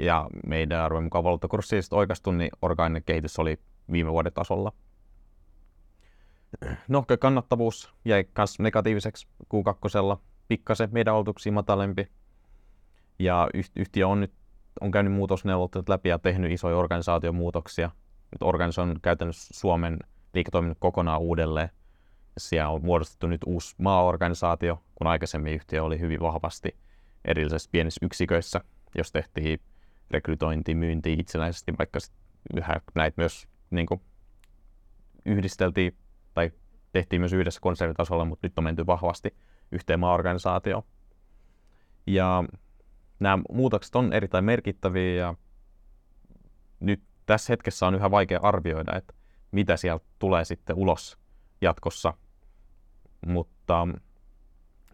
[0.00, 3.58] Ja meidän arvojen mukaan valuuttakurssi oikeastui, niin orgaaninen kehitys oli
[3.92, 4.72] viime vuoden tasolla.
[6.88, 10.18] No, kannattavuus jäi myös negatiiviseksi Q2,
[10.48, 12.08] pikkasen meidän oletuksia matalempi.
[13.18, 14.32] Ja yhtiö on nyt
[14.80, 17.90] on käynyt muutosneuvottelut läpi ja tehnyt isoja organisaatiomuutoksia.
[18.32, 19.98] Nyt organisoinut käytännössä Suomen
[20.34, 21.70] liiketoiminnan kokonaan uudelleen.
[22.38, 26.76] Siellä on muodostettu nyt uusi maaorganisaatio, kun aikaisemmin yhtiö oli hyvin vahvasti
[27.24, 28.60] erillisissä pienissä yksiköissä,
[28.98, 29.60] jos tehtiin
[30.10, 31.98] rekrytointi, myynti itsenäisesti, vaikka
[32.56, 34.00] yhä näitä myös niin kuin,
[35.24, 35.96] yhdisteltiin
[36.34, 36.50] tai
[36.92, 39.36] tehtiin myös yhdessä konsernitasolla, mutta nyt on menty vahvasti
[39.72, 40.82] yhteen maaorganisaatioon.
[42.06, 42.44] Ja
[43.20, 45.34] nämä muutokset on erittäin merkittäviä ja
[46.80, 49.14] nyt tässä hetkessä on yhä vaikea arvioida, että
[49.50, 51.18] mitä sieltä tulee sitten ulos
[51.60, 52.14] jatkossa.
[53.26, 53.88] Mutta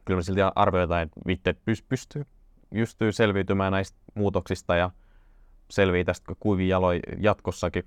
[0.05, 1.55] kyllä me silti arvioidaan, että Vitte
[1.89, 2.27] pystyy,
[2.71, 4.91] pystyy selviytymään näistä muutoksista ja
[5.71, 7.85] selvii tästä kuivin jaloin jatkossakin.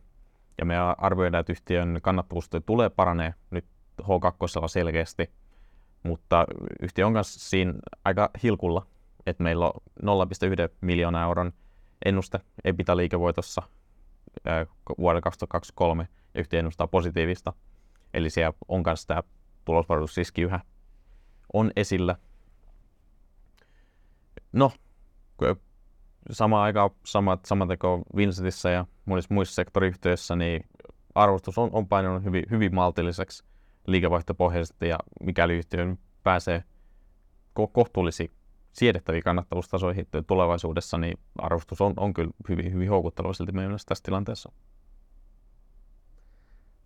[0.60, 3.66] Ja me arvioidaan, että yhtiön kannattavuus tulee paranee nyt
[4.02, 5.32] H2 selkeästi,
[6.04, 6.46] mutta
[6.82, 7.74] yhtiö on kanssa siinä
[8.06, 8.86] aika hilkulla
[9.28, 10.28] että meillä on
[10.70, 11.54] 0,1 miljoonaa euron
[12.06, 13.64] ennuste EBITDA-liikevoitossa
[14.98, 17.54] vuodelle 2023 ja yhtiö ennustaa positiivista.
[18.14, 19.24] Eli siellä on myös tämä
[19.68, 20.60] tulosvaroitusriski yhä
[21.54, 22.16] on esillä.
[24.54, 24.72] No,
[26.32, 30.66] sama aika, sama, sama teko Vincentissä ja monissa muissa sektoriyhtiöissä, niin
[31.16, 33.44] arvostus on, on painunut hyvin, hyvin maltilliseksi
[33.88, 36.64] liikevaihtopohjaisesti ja mikäli yhtiö pääsee
[37.60, 38.32] ko- kohtuullisiin
[38.74, 44.52] siedettäviin kannattavuustasoihin tulevaisuudessa, niin arvostus on, on kyllä hyvin, hyvin houkutteleva silti meidän tässä tilanteessa.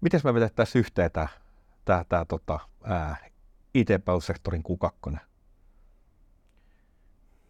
[0.02, 1.28] Miten me vedettäisiin yhteen tämä,
[1.86, 2.60] tämä, tämä tota,
[3.74, 5.18] IT-palvelusektorin Q2?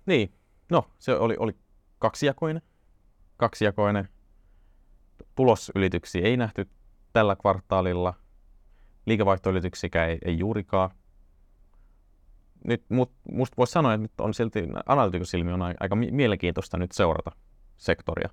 [0.06, 0.34] Niin,
[0.72, 1.56] no se oli, oli
[2.00, 2.62] kaksijakoinen.
[3.38, 4.10] kaksijakoinen.
[5.36, 6.70] Tulosylityksiä ei nähty
[7.14, 8.14] tällä kvartaalilla.
[9.06, 10.90] Liikevaihtoylityksiä ei, ei juurikaan.
[12.68, 17.32] Nyt mut, musta voisi sanoa, että nyt on silti analytikosilmi on aika mielenkiintoista nyt seurata
[17.78, 18.30] sektoria,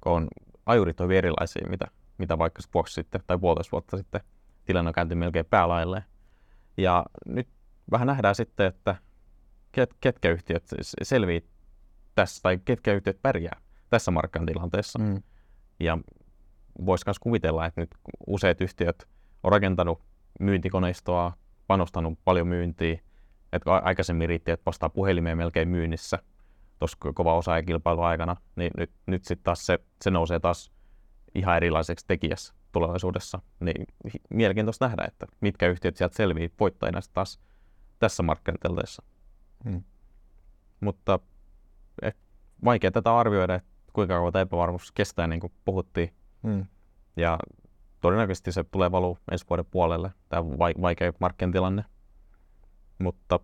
[0.00, 0.28] kun on
[0.66, 1.86] ajurit on erilaisia, mitä,
[2.18, 4.20] mitä vaikka vuosi sitten tai puolitoista vuotta sitten
[4.64, 6.04] tilanne on melkein päälailleen.
[6.76, 7.48] Ja nyt
[7.90, 8.96] vähän nähdään sitten, että
[9.72, 10.64] ket, ketkä yhtiöt
[11.02, 11.40] selviää
[12.14, 13.60] tässä, tai ketkä yhtiöt pärjää
[13.90, 14.98] tässä markkinatilanteessa.
[14.98, 15.22] Mm.
[15.80, 15.98] Ja
[16.86, 17.90] voisi myös kuvitella, että nyt
[18.26, 19.08] useat yhtiöt
[19.42, 20.02] on rakentanut
[20.40, 21.32] myyntikoneistoa,
[21.66, 23.00] panostanut paljon myyntiin,
[23.52, 26.18] että aikaisemmin riitti, että vastaa puhelimeen melkein myynnissä
[26.78, 30.72] tuossa kova osa kilpailun aikana, niin nyt, nyt sitten taas se, se nousee taas
[31.34, 33.38] ihan erilaiseksi tekijässä tulevaisuudessa.
[33.60, 33.86] Niin
[34.30, 37.40] mielenkiintoista nähdä, että mitkä yhtiöt sieltä selviää voittajina taas
[37.98, 39.02] tässä markkinatilanteessa.
[39.64, 39.82] Hmm.
[40.80, 41.18] Mutta
[42.02, 42.16] et,
[42.64, 46.14] vaikea tätä arvioida, että kuinka kauan tämä epävarmuus kestää, niin kuin puhuttiin.
[46.42, 46.66] Hmm.
[47.16, 47.38] Ja
[48.00, 50.42] todennäköisesti se tulee valuu ensi vuoden puolelle, tämä
[50.82, 51.84] vaikea markkinatilanne.
[52.98, 53.40] Mutta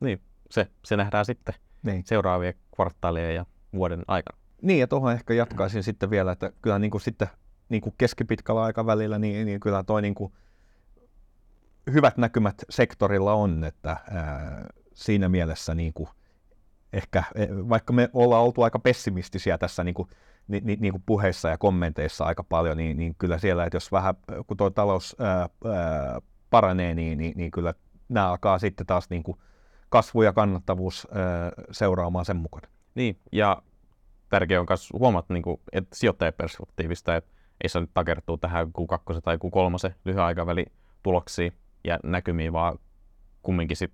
[0.00, 2.02] niin, se, se nähdään sitten niin.
[2.06, 4.38] seuraavien kvartaalien ja vuoden aikana.
[4.62, 7.28] Niin, ja tuohon ehkä jatkaisin sitten vielä, että kyllä niin kuin sitten
[7.68, 10.32] niin kuin keskipitkällä aikavälillä, niin, niin kyllä toi niin kuin
[11.92, 16.08] hyvät näkymät sektorilla on, että ää, siinä mielessä niin kuin
[16.92, 20.08] ehkä, e, vaikka me ollaan oltu aika pessimistisiä tässä niin kuin,
[20.48, 23.92] ni, ni, niin kuin puheissa ja kommenteissa aika paljon, niin, niin kyllä siellä, että jos
[23.92, 24.14] vähän,
[24.46, 25.48] kun tuo talous ää, ää,
[26.50, 27.74] paranee, niin, niin, niin kyllä
[28.08, 29.38] nämä alkaa sitten taas niin kuin
[29.88, 32.70] kasvu ja kannattavuus ää, seuraamaan sen mukaan.
[32.94, 33.62] Niin, ja
[34.28, 37.30] tärkeää on myös huomata, niin kuin, että sijoittajaperspektiivistä, että
[37.64, 40.66] ei se nyt takertuu tähän Q2 tai Q3 lyhyen aikavälin
[41.02, 41.52] tuloksiin
[41.84, 42.78] ja näkymiin, vaan
[43.42, 43.92] kumminkin sit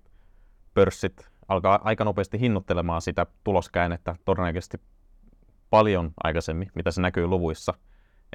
[0.73, 4.77] pörssit alkaa aika nopeasti hinnoittelemaan sitä tuloskäännettä todennäköisesti
[5.69, 7.73] paljon aikaisemmin, mitä se näkyy luvuissa.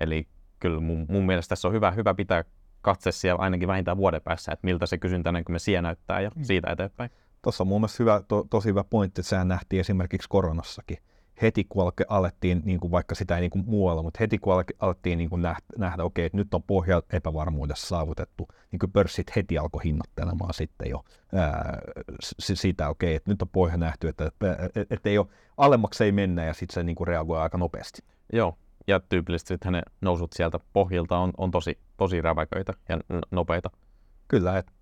[0.01, 0.29] Eli
[0.61, 2.45] kyllä mun, mun mielestä tässä on hyvä, hyvä pitää
[2.83, 6.45] katse siellä ainakin vähintään vuoden päässä, että miltä se kysyntä me siellä näyttää ja mm.
[6.45, 7.11] siitä eteenpäin.
[7.43, 10.99] Tuossa on mun mielestä hyvä, to, tosi hyvä pointti, että sehän nähtiin esimerkiksi koronassakin
[11.43, 15.19] heti kun alettiin, niin kuin vaikka sitä ei niin kuin muualla, mutta heti kun alettiin
[15.19, 15.43] niin kuin
[15.79, 20.91] nähdä, okei, että nyt on pohja epävarmuudessa saavutettu, niin kuin pörssit heti alkoi hinnoittelemaan sitten
[20.91, 21.79] jo ää,
[22.39, 24.57] sitä, okei, että nyt on pohja nähty, että, että,
[24.91, 25.27] että ei ole,
[25.57, 28.03] alemmaksi ei mennä ja sitten se niin kuin reagoi aika nopeasti.
[28.33, 32.99] Joo, ja tyypillisesti sitten ne nousut sieltä pohjilta on, on tosi, tosi räväköitä ja
[33.31, 33.71] nopeita.
[34.29, 34.73] Kyllä, että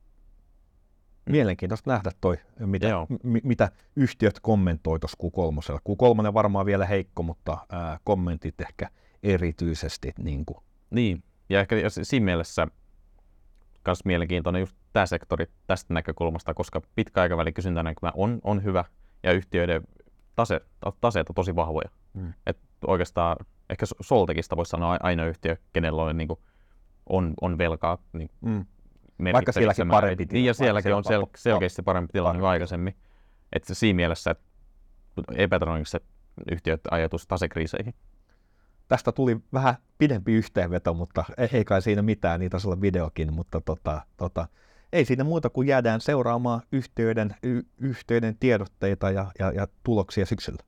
[1.31, 2.89] Mielenkiintoista nähdä toi, mitä,
[3.23, 5.79] m- mitä yhtiöt kommentoi tuossa Q3.
[5.79, 8.89] Q3 varmaan vielä heikko, mutta ää, kommentit ehkä
[9.23, 10.13] erityisesti.
[10.19, 10.59] Niin, kuin.
[10.91, 11.23] niin.
[11.49, 12.67] ja ehkä siinä mielessä
[13.87, 18.85] myös mielenkiintoinen just tämä sektori tästä näkökulmasta, koska pitkäaikavälin kysyntänäkymä on, on hyvä
[19.23, 19.83] ja yhtiöiden
[20.37, 20.61] tase,
[21.01, 21.91] taseet on tosi vahvoja.
[22.15, 22.33] Mm.
[22.47, 23.37] Et oikeastaan
[23.71, 26.41] ehkä Soltekista voisi sanoa aina yhtiö, kenellä on, niin kuin,
[27.09, 28.65] on, on velkaa niin mm.
[29.33, 30.39] Vaikka sielläkin parempi tilanne.
[30.39, 32.97] Niin, ja sielläkin on sel- selkeästi parempi tilanne kuin aikaisemmin.
[33.53, 34.45] Että siinä mielessä, että
[35.37, 36.09] epätodennäköisesti
[36.53, 37.95] yhtiöt ajatus tasekriiseihin.
[38.89, 43.61] Tästä tuli vähän pidempi yhteenveto, mutta ei kai siinä mitään, niitä taisi olla videokin, mutta
[43.61, 44.49] tota, tota,
[44.93, 50.63] ei siinä muuta kuin jäädään seuraamaan yhtiöiden, y- yhtiöiden tiedotteita ja, ja, ja tuloksia syksyllä.